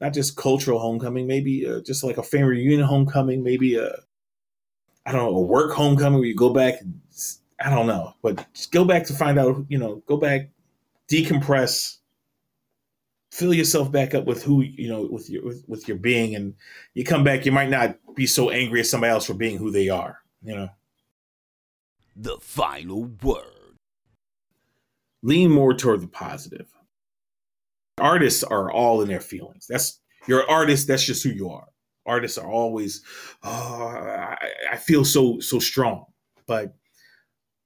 not 0.00 0.12
just 0.12 0.36
cultural 0.36 0.78
homecoming 0.78 1.26
maybe 1.26 1.66
uh, 1.66 1.80
just 1.80 2.04
like 2.04 2.18
a 2.18 2.22
family 2.22 2.56
reunion 2.56 2.82
homecoming 2.82 3.42
maybe 3.42 3.76
a 3.76 3.90
I 5.06 5.12
don't 5.12 5.22
know 5.22 5.38
a 5.38 5.40
work 5.40 5.72
homecoming 5.72 6.18
where 6.18 6.28
you 6.28 6.36
go 6.36 6.50
back 6.50 6.80
and 6.80 7.00
I 7.64 7.70
don't 7.70 7.86
know, 7.86 8.14
but 8.22 8.44
go 8.70 8.84
back 8.84 9.04
to 9.06 9.12
find 9.12 9.38
out. 9.38 9.64
You 9.68 9.78
know, 9.78 10.02
go 10.06 10.16
back, 10.16 10.50
decompress, 11.08 11.98
fill 13.30 13.54
yourself 13.54 13.92
back 13.92 14.14
up 14.14 14.24
with 14.24 14.42
who 14.42 14.62
you 14.62 14.88
know 14.88 15.08
with 15.10 15.30
your 15.30 15.44
with, 15.44 15.64
with 15.68 15.88
your 15.88 15.96
being, 15.96 16.34
and 16.34 16.54
you 16.94 17.04
come 17.04 17.22
back. 17.22 17.46
You 17.46 17.52
might 17.52 17.70
not 17.70 17.96
be 18.14 18.26
so 18.26 18.50
angry 18.50 18.80
at 18.80 18.86
somebody 18.86 19.12
else 19.12 19.26
for 19.26 19.34
being 19.34 19.58
who 19.58 19.70
they 19.70 19.88
are. 19.88 20.18
You 20.42 20.56
know. 20.56 20.68
The 22.16 22.36
final 22.40 23.04
word. 23.22 23.51
Lean 25.22 25.50
more 25.50 25.74
toward 25.74 26.00
the 26.00 26.08
positive. 26.08 26.66
Artists 27.98 28.42
are 28.42 28.70
all 28.70 29.02
in 29.02 29.08
their 29.08 29.20
feelings. 29.20 29.66
That's 29.68 30.00
you're 30.26 30.40
an 30.40 30.46
artist. 30.48 30.88
That's 30.88 31.04
just 31.04 31.22
who 31.22 31.30
you 31.30 31.50
are. 31.50 31.66
Artists 32.06 32.38
are 32.38 32.50
always, 32.50 33.02
oh, 33.44 33.48
I, 33.50 34.36
I 34.72 34.76
feel 34.76 35.04
so 35.04 35.38
so 35.40 35.58
strong, 35.58 36.06
but 36.46 36.74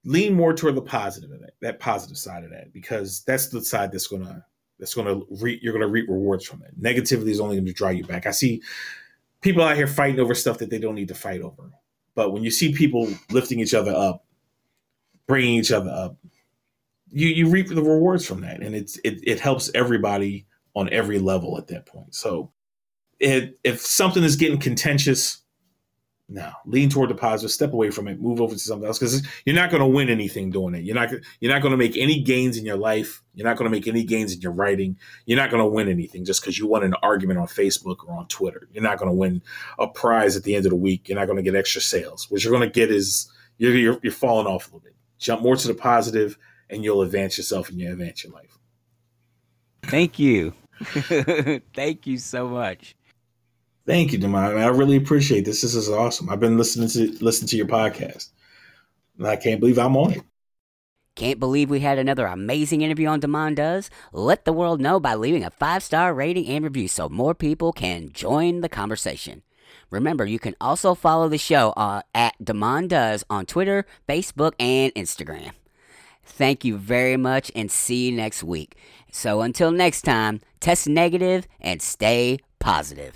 lean 0.04 0.34
more 0.34 0.52
toward 0.52 0.74
the 0.74 0.82
positive 0.82 1.30
of 1.30 1.40
that, 1.40 1.54
that 1.62 1.80
positive 1.80 2.18
side 2.18 2.44
of 2.44 2.50
that, 2.50 2.72
because 2.72 3.22
that's 3.26 3.48
the 3.48 3.62
side 3.62 3.92
that's 3.92 4.06
gonna 4.06 4.44
that's 4.78 4.94
gonna 4.94 5.20
re, 5.40 5.58
you're 5.62 5.72
gonna 5.72 5.88
reap 5.88 6.08
rewards 6.08 6.44
from 6.44 6.62
it. 6.62 6.78
Negativity 6.80 7.28
is 7.28 7.40
only 7.40 7.56
gonna 7.56 7.72
draw 7.72 7.88
you 7.88 8.04
back. 8.04 8.26
I 8.26 8.30
see 8.30 8.62
people 9.40 9.62
out 9.62 9.76
here 9.76 9.86
fighting 9.86 10.20
over 10.20 10.34
stuff 10.34 10.58
that 10.58 10.68
they 10.68 10.78
don't 10.78 10.94
need 10.94 11.08
to 11.08 11.14
fight 11.14 11.40
over. 11.40 11.70
But 12.14 12.32
when 12.32 12.42
you 12.44 12.50
see 12.50 12.72
people 12.72 13.08
lifting 13.30 13.60
each 13.60 13.74
other 13.74 13.92
up, 13.94 14.24
bringing 15.26 15.54
each 15.54 15.72
other 15.72 15.90
up, 15.90 16.16
you 17.10 17.28
you 17.28 17.48
reap 17.48 17.68
the 17.68 17.82
rewards 17.82 18.26
from 18.26 18.40
that, 18.42 18.62
and 18.62 18.74
it's 18.74 18.98
it 18.98 19.20
it 19.22 19.40
helps 19.40 19.70
everybody 19.74 20.46
on 20.74 20.92
every 20.92 21.18
level 21.18 21.56
at 21.58 21.68
that 21.68 21.86
point. 21.86 22.14
So, 22.14 22.52
it, 23.18 23.58
if 23.64 23.80
something 23.80 24.22
is 24.22 24.36
getting 24.36 24.58
contentious, 24.58 25.42
no, 26.28 26.50
lean 26.66 26.90
toward 26.90 27.10
the 27.10 27.14
positive. 27.14 27.52
Step 27.52 27.72
away 27.72 27.90
from 27.90 28.08
it. 28.08 28.20
Move 28.20 28.40
over 28.40 28.52
to 28.52 28.58
something 28.58 28.86
else 28.86 28.98
because 28.98 29.24
you're 29.44 29.54
not 29.54 29.70
going 29.70 29.80
to 29.80 29.86
win 29.86 30.08
anything 30.08 30.50
doing 30.50 30.74
it. 30.74 30.82
You're 30.82 30.96
not. 30.96 31.10
You're 31.40 31.52
not 31.52 31.62
going 31.62 31.70
to 31.70 31.78
make 31.78 31.96
any 31.96 32.20
gains 32.20 32.56
in 32.56 32.64
your 32.64 32.76
life. 32.76 33.22
You're 33.34 33.46
not 33.46 33.56
going 33.56 33.70
to 33.70 33.76
make 33.76 33.86
any 33.86 34.02
gains 34.02 34.34
in 34.34 34.40
your 34.40 34.50
writing. 34.50 34.98
You're 35.26 35.38
not 35.38 35.50
going 35.50 35.62
to 35.62 35.68
win 35.68 35.88
anything 35.88 36.24
just 36.24 36.40
because 36.40 36.58
you 36.58 36.66
won 36.66 36.82
an 36.82 36.94
argument 37.02 37.38
on 37.38 37.46
Facebook 37.46 38.04
or 38.08 38.16
on 38.16 38.26
Twitter. 38.26 38.68
You're 38.72 38.82
not 38.82 38.98
going 38.98 39.10
to 39.10 39.16
win 39.16 39.40
a 39.78 39.86
prize 39.86 40.36
at 40.36 40.42
the 40.42 40.56
end 40.56 40.66
of 40.66 40.70
the 40.70 40.76
week. 40.76 41.08
You're 41.08 41.18
not 41.18 41.26
going 41.26 41.36
to 41.36 41.42
get 41.42 41.54
extra 41.54 41.80
sales. 41.80 42.28
What 42.28 42.42
you're 42.42 42.52
going 42.52 42.68
to 42.68 42.74
get 42.74 42.90
is 42.90 43.30
you're, 43.58 43.74
you're 43.74 43.98
you're 44.02 44.12
falling 44.12 44.48
off 44.48 44.64
a 44.64 44.68
little 44.70 44.80
bit. 44.80 44.96
Jump 45.18 45.42
more 45.42 45.56
to 45.56 45.68
the 45.68 45.74
positive, 45.74 46.36
and 46.70 46.84
you'll 46.84 47.02
advance 47.02 47.36
yourself 47.36 47.68
and 47.68 47.80
you'll 47.80 47.92
advance 47.92 48.24
your 48.24 48.32
life. 48.32 48.58
Thank 49.82 50.18
you. 50.18 50.54
Thank 51.74 52.06
you 52.06 52.18
so 52.18 52.48
much. 52.48 52.96
Thank 53.86 54.12
you, 54.12 54.18
Demond. 54.18 54.58
I 54.58 54.66
really 54.66 54.96
appreciate 54.96 55.44
this. 55.44 55.62
This 55.62 55.74
is 55.74 55.88
awesome. 55.88 56.28
I've 56.28 56.40
been 56.40 56.58
listening 56.58 56.88
to 56.88 57.24
listen 57.24 57.46
to 57.48 57.56
your 57.56 57.66
podcast, 57.66 58.30
and 59.16 59.26
I 59.26 59.36
can't 59.36 59.60
believe 59.60 59.78
I'm 59.78 59.96
on 59.96 60.12
it. 60.12 60.22
Can't 61.14 61.40
believe 61.40 61.70
we 61.70 61.80
had 61.80 61.98
another 61.98 62.26
amazing 62.26 62.82
interview 62.82 63.06
on 63.06 63.22
Demond 63.22 63.54
Does? 63.54 63.88
Let 64.12 64.44
the 64.44 64.52
world 64.52 64.82
know 64.82 65.00
by 65.00 65.14
leaving 65.14 65.44
a 65.44 65.50
five 65.50 65.82
star 65.82 66.12
rating 66.12 66.46
and 66.48 66.64
review 66.64 66.88
so 66.88 67.08
more 67.08 67.34
people 67.34 67.72
can 67.72 68.10
join 68.12 68.60
the 68.60 68.68
conversation. 68.68 69.42
Remember, 69.90 70.26
you 70.26 70.38
can 70.38 70.56
also 70.60 70.94
follow 70.94 71.28
the 71.28 71.38
show 71.38 71.70
uh, 71.70 72.02
at 72.14 72.34
Demond 72.42 72.88
Does 72.88 73.24
on 73.30 73.46
Twitter, 73.46 73.86
Facebook, 74.06 74.52
and 74.58 74.92
Instagram. 74.94 75.52
Thank 76.26 76.64
you 76.64 76.76
very 76.76 77.16
much 77.16 77.50
and 77.54 77.70
see 77.70 78.08
you 78.08 78.12
next 78.12 78.42
week. 78.42 78.76
So 79.10 79.40
until 79.40 79.70
next 79.70 80.02
time, 80.02 80.40
test 80.60 80.88
negative 80.88 81.46
and 81.60 81.80
stay 81.80 82.38
positive. 82.58 83.14